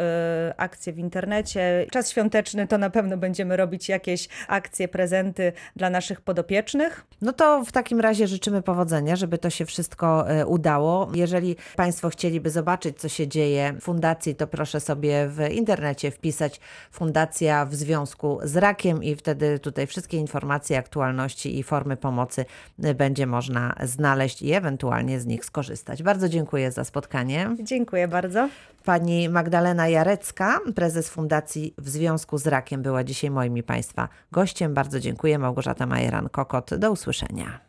akcje 0.56 0.92
w 0.92 0.98
internecie. 0.98 1.86
Czas 1.90 2.10
świąteczny 2.10 2.66
to 2.66 2.78
na 2.78 2.90
pewno 2.90 3.16
będziemy 3.16 3.56
robić 3.56 3.88
jakieś 3.88 4.28
akcje, 4.48 4.88
prezenty 4.88 5.52
dla 5.76 5.87
dla 5.88 5.98
naszych 5.98 6.20
podopiecznych. 6.20 7.04
No 7.22 7.32
to 7.32 7.64
w 7.64 7.72
takim 7.72 8.00
razie 8.00 8.26
życzymy 8.26 8.62
powodzenia, 8.62 9.16
żeby 9.16 9.38
to 9.38 9.50
się 9.50 9.66
wszystko 9.66 10.30
e, 10.30 10.46
udało. 10.46 11.10
Jeżeli 11.14 11.56
Państwo 11.76 12.08
chcieliby 12.08 12.50
zobaczyć, 12.50 13.00
co 13.00 13.08
się 13.08 13.28
dzieje 13.28 13.72
w 13.80 13.84
fundacji, 13.84 14.34
to 14.34 14.46
proszę 14.46 14.80
sobie 14.80 15.28
w 15.28 15.52
internecie 15.52 16.10
wpisać 16.10 16.60
Fundacja 16.90 17.66
w 17.66 17.74
związku 17.74 18.38
z 18.42 18.56
rakiem 18.56 19.02
i 19.02 19.16
wtedy 19.16 19.58
tutaj 19.58 19.86
wszystkie 19.86 20.16
informacje, 20.16 20.78
aktualności 20.78 21.58
i 21.58 21.62
formy 21.62 21.96
pomocy 21.96 22.44
e, 22.82 22.94
będzie 22.94 23.26
można 23.26 23.74
znaleźć 23.84 24.42
i 24.42 24.52
ewentualnie 24.52 25.20
z 25.20 25.26
nich 25.26 25.44
skorzystać. 25.44 26.02
Bardzo 26.02 26.28
dziękuję 26.28 26.72
za 26.72 26.84
spotkanie. 26.84 27.50
Dziękuję 27.62 28.08
bardzo. 28.08 28.48
Pani 28.88 29.28
Magdalena 29.28 29.88
Jarecka, 29.88 30.60
prezes 30.74 31.08
Fundacji 31.08 31.74
w 31.78 31.88
związku 31.88 32.38
z 32.38 32.46
rakiem, 32.46 32.82
była 32.82 33.04
dzisiaj 33.04 33.30
moim 33.30 33.58
i 33.58 33.62
Państwa 33.62 34.08
gościem. 34.32 34.74
Bardzo 34.74 35.00
dziękuję. 35.00 35.38
Małgorzata 35.38 35.86
Majeran-Kokot. 35.86 36.76
Do 36.76 36.92
usłyszenia. 36.92 37.67